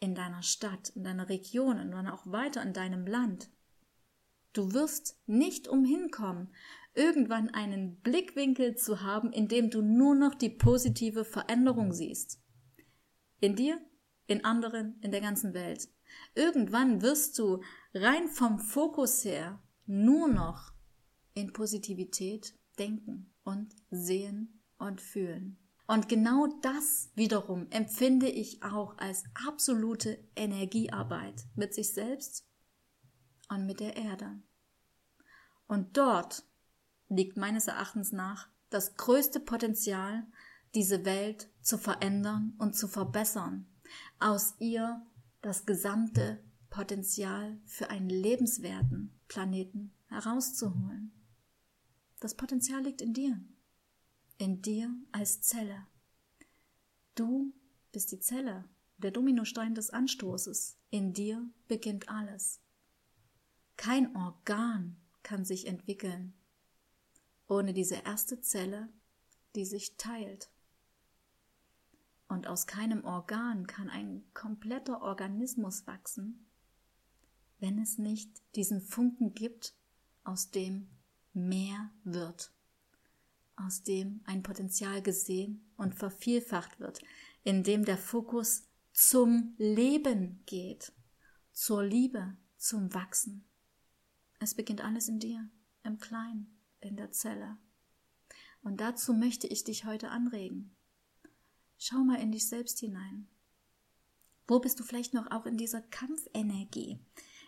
in 0.00 0.14
deiner 0.14 0.42
Stadt, 0.42 0.90
in 0.90 1.04
deiner 1.04 1.28
Region 1.28 1.78
und 1.78 1.90
dann 1.90 2.08
auch 2.08 2.26
weiter 2.26 2.62
in 2.62 2.72
deinem 2.72 3.06
Land. 3.06 3.50
Du 4.52 4.72
wirst 4.72 5.16
nicht 5.26 5.68
umhinkommen, 5.68 6.48
irgendwann 6.94 7.50
einen 7.50 8.00
Blickwinkel 8.00 8.76
zu 8.76 9.02
haben, 9.02 9.32
in 9.32 9.48
dem 9.48 9.70
du 9.70 9.82
nur 9.82 10.14
noch 10.14 10.34
die 10.34 10.50
positive 10.50 11.24
Veränderung 11.24 11.92
siehst. 11.92 12.40
In 13.40 13.56
dir, 13.56 13.80
in 14.26 14.44
anderen, 14.44 14.98
in 15.00 15.10
der 15.10 15.20
ganzen 15.20 15.54
Welt. 15.54 15.88
Irgendwann 16.34 17.02
wirst 17.02 17.38
du 17.38 17.62
rein 17.94 18.28
vom 18.28 18.58
Fokus 18.58 19.24
her 19.24 19.62
nur 19.86 20.28
noch 20.28 20.72
in 21.34 21.52
Positivität 21.52 22.54
denken 22.78 23.32
und 23.42 23.74
sehen 23.90 24.60
und 24.78 25.00
fühlen. 25.00 25.58
Und 25.86 26.08
genau 26.08 26.46
das 26.62 27.10
wiederum 27.14 27.66
empfinde 27.70 28.28
ich 28.28 28.62
auch 28.62 28.96
als 28.98 29.24
absolute 29.46 30.24
Energiearbeit 30.36 31.44
mit 31.54 31.74
sich 31.74 31.92
selbst 31.92 32.46
und 33.48 33.66
mit 33.66 33.80
der 33.80 33.96
Erde. 33.96 34.40
Und 35.66 35.96
dort 35.96 36.44
liegt 37.16 37.36
meines 37.36 37.66
Erachtens 37.66 38.12
nach 38.12 38.48
das 38.70 38.96
größte 38.96 39.40
Potenzial, 39.40 40.26
diese 40.74 41.04
Welt 41.04 41.50
zu 41.60 41.76
verändern 41.78 42.54
und 42.58 42.74
zu 42.74 42.88
verbessern, 42.88 43.66
aus 44.18 44.54
ihr 44.58 45.04
das 45.42 45.66
gesamte 45.66 46.42
Potenzial 46.70 47.60
für 47.66 47.90
einen 47.90 48.08
lebenswerten 48.08 49.12
Planeten 49.28 49.92
herauszuholen. 50.08 51.12
Das 52.20 52.34
Potenzial 52.34 52.82
liegt 52.82 53.02
in 53.02 53.12
dir, 53.12 53.38
in 54.38 54.62
dir 54.62 54.94
als 55.10 55.42
Zelle. 55.42 55.86
Du 57.14 57.52
bist 57.90 58.10
die 58.12 58.20
Zelle, 58.20 58.64
der 58.96 59.10
Dominostein 59.10 59.74
des 59.74 59.90
Anstoßes. 59.90 60.78
In 60.90 61.12
dir 61.12 61.46
beginnt 61.68 62.08
alles. 62.08 62.60
Kein 63.76 64.14
Organ 64.16 64.96
kann 65.22 65.44
sich 65.44 65.66
entwickeln, 65.66 66.34
ohne 67.52 67.74
diese 67.74 67.96
erste 67.96 68.40
Zelle, 68.40 68.88
die 69.54 69.66
sich 69.66 69.96
teilt. 69.98 70.50
Und 72.26 72.46
aus 72.46 72.66
keinem 72.66 73.04
Organ 73.04 73.66
kann 73.66 73.90
ein 73.90 74.24
kompletter 74.32 75.02
Organismus 75.02 75.86
wachsen, 75.86 76.46
wenn 77.58 77.78
es 77.78 77.98
nicht 77.98 78.30
diesen 78.56 78.80
Funken 78.80 79.34
gibt, 79.34 79.74
aus 80.24 80.50
dem 80.50 80.88
mehr 81.34 81.90
wird, 82.04 82.52
aus 83.56 83.82
dem 83.82 84.22
ein 84.24 84.42
Potenzial 84.42 85.02
gesehen 85.02 85.70
und 85.76 85.94
vervielfacht 85.94 86.80
wird, 86.80 87.00
in 87.44 87.64
dem 87.64 87.84
der 87.84 87.98
Fokus 87.98 88.62
zum 88.94 89.54
Leben 89.58 90.42
geht, 90.46 90.92
zur 91.52 91.84
Liebe, 91.84 92.34
zum 92.56 92.94
Wachsen. 92.94 93.44
Es 94.38 94.54
beginnt 94.54 94.82
alles 94.82 95.08
in 95.08 95.18
dir, 95.18 95.50
im 95.84 95.98
Kleinen 95.98 96.61
in 96.82 96.96
der 96.96 97.10
Zelle. 97.10 97.56
Und 98.62 98.80
dazu 98.80 99.12
möchte 99.12 99.46
ich 99.46 99.64
dich 99.64 99.84
heute 99.84 100.10
anregen. 100.10 100.74
Schau 101.78 101.98
mal 101.98 102.20
in 102.20 102.30
dich 102.30 102.48
selbst 102.48 102.78
hinein. 102.78 103.26
Wo 104.46 104.60
bist 104.60 104.78
du 104.78 104.84
vielleicht 104.84 105.14
noch 105.14 105.30
auch 105.30 105.46
in 105.46 105.56
dieser 105.56 105.80
Kampfenergie, 105.80 106.98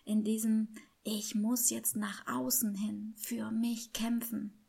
in 0.05 0.25
diesem 0.25 0.69
Ich 1.03 1.35
muss 1.35 1.71
jetzt 1.71 1.97
nach 1.97 2.27
außen 2.27 2.75
hin 2.75 3.15
für 3.17 3.51
mich 3.51 3.93
kämpfen, 3.93 4.65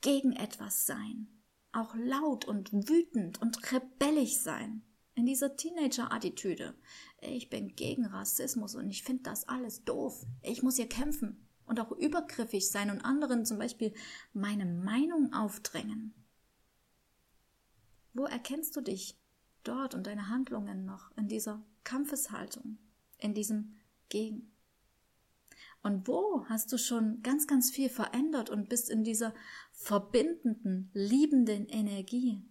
gegen 0.00 0.32
etwas 0.32 0.84
sein, 0.84 1.28
auch 1.72 1.94
laut 1.94 2.44
und 2.44 2.72
wütend 2.72 3.40
und 3.40 3.72
rebellisch 3.72 4.36
sein, 4.36 4.82
in 5.14 5.26
dieser 5.26 5.56
Teenager-Attitüde. 5.56 6.74
Ich 7.20 7.48
bin 7.48 7.76
gegen 7.76 8.04
Rassismus 8.04 8.74
und 8.74 8.90
ich 8.90 9.04
finde 9.04 9.22
das 9.22 9.48
alles 9.48 9.84
doof. 9.84 10.26
Ich 10.42 10.62
muss 10.62 10.76
hier 10.76 10.88
kämpfen 10.88 11.43
und 11.66 11.80
auch 11.80 11.92
übergriffig 11.92 12.70
sein 12.70 12.90
und 12.90 13.04
anderen 13.04 13.44
zum 13.44 13.58
Beispiel 13.58 13.92
meine 14.32 14.66
Meinung 14.66 15.32
aufdrängen. 15.32 16.14
Wo 18.12 18.24
erkennst 18.24 18.76
du 18.76 18.80
dich 18.80 19.18
dort 19.64 19.94
und 19.94 20.06
deine 20.06 20.28
Handlungen 20.28 20.84
noch 20.84 21.10
in 21.16 21.28
dieser 21.28 21.62
Kampfeshaltung, 21.82 22.78
in 23.18 23.34
diesem 23.34 23.74
Gegen? 24.08 24.52
Und 25.82 26.08
wo 26.08 26.46
hast 26.48 26.72
du 26.72 26.78
schon 26.78 27.22
ganz, 27.22 27.46
ganz 27.46 27.70
viel 27.70 27.90
verändert 27.90 28.48
und 28.48 28.70
bist 28.70 28.88
in 28.88 29.04
dieser 29.04 29.34
verbindenden, 29.72 30.90
liebenden 30.94 31.66
Energie, 31.66 32.42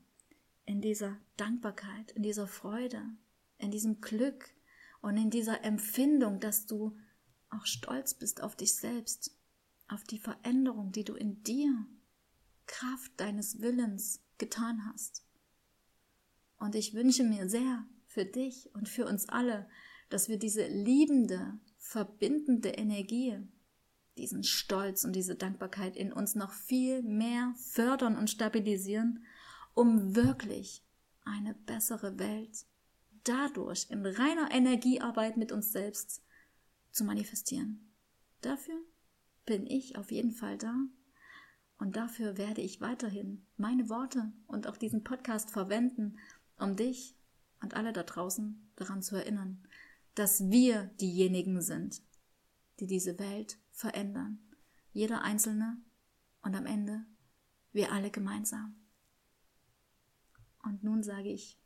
in 0.65 0.82
dieser 0.82 1.17
Dankbarkeit, 1.36 2.12
in 2.12 2.21
dieser 2.21 2.45
Freude, 2.45 3.02
in 3.58 3.71
diesem 3.71 4.02
Glück 4.02 4.49
und 5.02 5.17
in 5.17 5.32
dieser 5.32 5.63
Empfindung, 5.63 6.39
dass 6.39 6.67
du 6.67 6.95
auch 7.54 7.66
stolz 7.66 8.13
bist 8.13 8.42
auf 8.42 8.56
dich 8.56 8.76
selbst, 8.76 9.36
auf 9.88 10.04
die 10.04 10.20
Veränderung, 10.20 10.92
die 10.92 11.04
du 11.04 11.13
in 11.16 11.44
dir, 11.44 11.86
Kraft 12.66 13.12
deines 13.18 13.62
Willens, 13.62 14.22
getan 14.38 14.86
hast. 14.88 15.24
Und 16.58 16.76
ich 16.76 16.94
wünsche 16.94 17.24
mir 17.24 17.50
sehr 17.50 17.86
für 18.08 18.26
dich 18.26 18.74
und 18.74 18.89
für 18.89 19.06
uns 19.06 19.30
alle, 19.30 19.68
dass 20.10 20.30
wir 20.30 20.38
diese 20.38 20.68
liebende, 20.68 21.60
verbindende 21.78 22.70
Energie, 22.70 23.38
diesen 24.18 24.44
Stolz 24.44 25.04
und 25.04 25.13
diese 25.13 25.36
Dankbarkeit 25.36 25.96
in 25.96 26.13
uns 26.13 26.36
noch 26.36 26.54
viel 26.54 27.02
mehr 27.02 27.54
fördern 27.58 28.18
und 28.18 28.30
stabilisieren, 28.30 29.26
um 29.74 30.16
wirklich 30.16 30.84
eine 31.26 31.54
bessere 31.54 32.20
Welt 32.20 32.66
dadurch 33.24 33.88
in 33.89 34.06
reiner 34.06 34.52
Energiearbeit 34.52 35.38
mit 35.38 35.52
uns 35.52 35.72
selbst 35.72 36.22
zu 36.93 37.03
manifestieren. 37.03 37.91
Dafür 38.41 38.79
bin 39.45 39.67
ich 39.67 39.97
auf 39.97 40.12
jeden 40.12 40.32
Fall 40.32 40.58
da 40.58 40.73
und 41.77 41.95
dafür 41.95 42.38
werde 42.38 42.62
ich 42.62 42.79
weiterhin 42.79 43.45
meine 43.58 43.89
Worte 43.89 44.32
und 44.47 44.67
auch 44.67 44.77
diesen 44.77 45.03
Podcast 45.03 45.51
verwenden, 45.51 46.17
um 46.58 46.75
dich 46.75 47.17
und 47.62 47.73
alle 47.73 47.91
da 47.91 48.03
draußen 48.03 48.71
daran 48.75 49.01
zu 49.01 49.15
erinnern, 49.15 49.67
dass 50.15 50.49
wir 50.49 50.86
diejenigen 51.01 51.62
sind, 51.62 52.01
die 52.79 52.88
diese 52.88 53.19
Welt 53.19 53.58
verändern. 53.71 54.39
Jeder 54.91 55.23
Einzelne 55.23 55.77
und 56.41 56.56
am 56.56 56.65
Ende 56.65 57.06
wir 57.71 57.91
alle 57.91 58.12
gemeinsam. 58.12 58.75
Und 60.63 60.84
nun 60.84 61.03
sage 61.03 61.29
ich 61.29 61.60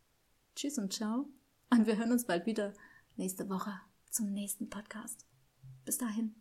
Tschüss 0.56 0.78
und 0.78 0.94
Ciao 0.94 1.30
und 1.70 1.86
wir 1.86 1.98
hören 1.98 2.12
uns 2.12 2.26
bald 2.26 2.46
wieder 2.46 2.74
nächste 3.18 3.50
Woche 3.50 3.80
zum 4.18 4.34
nächsten 4.34 4.70
Podcast. 4.70 5.26
Bis 5.86 6.00
dahin. 6.00 6.34